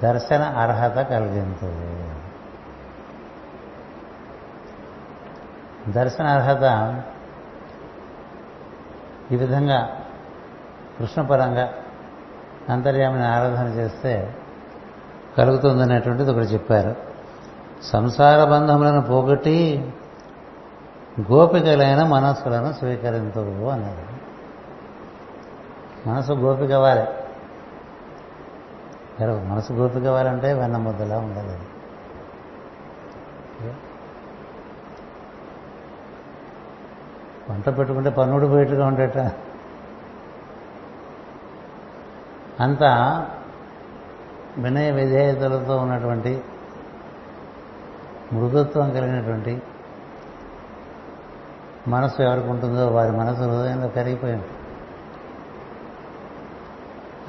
[0.04, 2.14] దర్శన అర్హత కలిగింతుంది.
[5.92, 6.96] దర్శన అర్హత
[9.32, 9.98] ఈ విధంగా
[11.00, 11.74] కృష్ణపరంగా
[12.70, 14.36] అంతర్యామిని ఆరాధన చేస్తే
[15.38, 17.07] కలుగుతుందనేటువంటిది ఒకటి చెప్పారు.
[17.84, 19.92] సంసార బంధములను పోగొట్టి
[21.32, 24.18] గోపికలైన మనస్సులను స్వీకరించవు అన్నారు.
[26.10, 27.08] మనసు గోపిక వారే
[29.26, 31.60] మనసు గోపిక వారంటే వెన్న ముద్దలా ఉండాలి
[37.52, 39.18] వంట పెట్టుకుంటే పన్నుడు బయటగా ఉండేట.
[42.60, 43.26] అంతా
[44.58, 46.42] వినయ విధేయతలతో ఉన్నటువంటి
[48.34, 49.62] మృదుత్వం కలిగినటువంటి
[51.88, 54.46] మనసు ఎవరికి ఉంటుందో వారి మనసు హృదయంలో కరిగిపోయింది.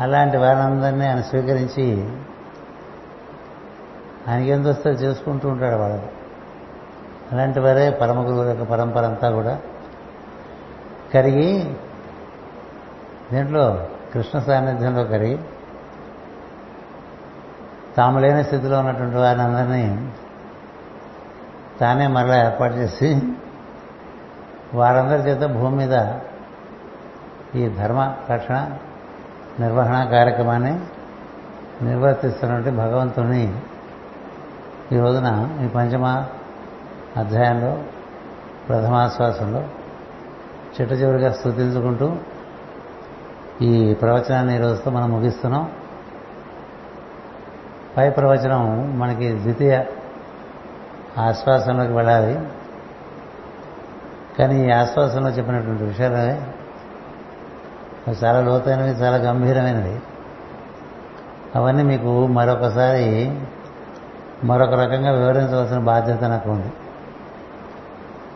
[0.01, 2.09] అలాంటి వారందరినీ ఆయన స్వీకరించి
[4.29, 6.07] ఆయనకి ఎందు చేసుకుంటూ ఉంటాడు వాళ్ళకి
[7.33, 9.61] అలాంటి వారే పరమ గురువు యొక్క పరంపర అంతా కూడా
[11.15, 11.75] కరిగి
[13.33, 15.39] దీంట్లో కృష్ణ సాన్నిధ్యంలో కరిగి
[17.97, 20.13] తాము లేని స్థితిలో ఉన్నటువంటి వారిని అందరినీ
[21.81, 23.23] తానే మరలా ఏర్పాటు చేసి
[24.75, 26.07] వారందరి చేత భూమి మీద
[27.55, 28.71] ఈ ధర్మ రక్షణ
[29.61, 30.81] నిర్వహణ కార్యక్రమాన్ని
[31.83, 33.61] నిర్వర్తిస్తున్నటువంటి భగవంతుని
[34.93, 36.25] ఈ రోజున ఈ పంచమ
[37.17, 37.83] అధ్యాయంలో
[38.69, 39.61] ప్రథమాశ్వాసంలో
[40.81, 42.17] చిట్ట చివరిగా స్థుతించుకుంటూ
[43.63, 45.73] ఈ ప్రవచనాన్ని ఈ రోజుతో మనం ముగిస్తున్నాం.
[47.97, 49.81] పై ప్రవచనం మనకి ద్వితీయ
[51.19, 52.49] ఆశ్వాసంలోకి వెళ్ళాలి.
[54.39, 56.41] కానీ ఈ ఆశ్వాసంలో చెప్పినటువంటి విషయాలే
[58.25, 60.01] చాలా లోతైనవి చాలా గంభీరమైనవి.
[61.57, 63.41] అవన్నీ మీకు మరొకసారి
[64.45, 66.73] మరొక రకంగా వివరించవలసిన బాధ్యత నాకు ఉంది.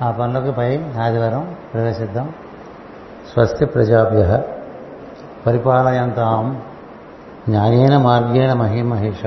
[0.02, 2.34] ఆ పనులకు పై ఆదివారం ప్రవేశిద్దాం.
[3.32, 4.42] స్వస్తి ప్రజాభ్య
[5.46, 6.62] పరిపాలయంతాం
[7.48, 9.26] న్యాయేన మార్గేణ మహిమహేష.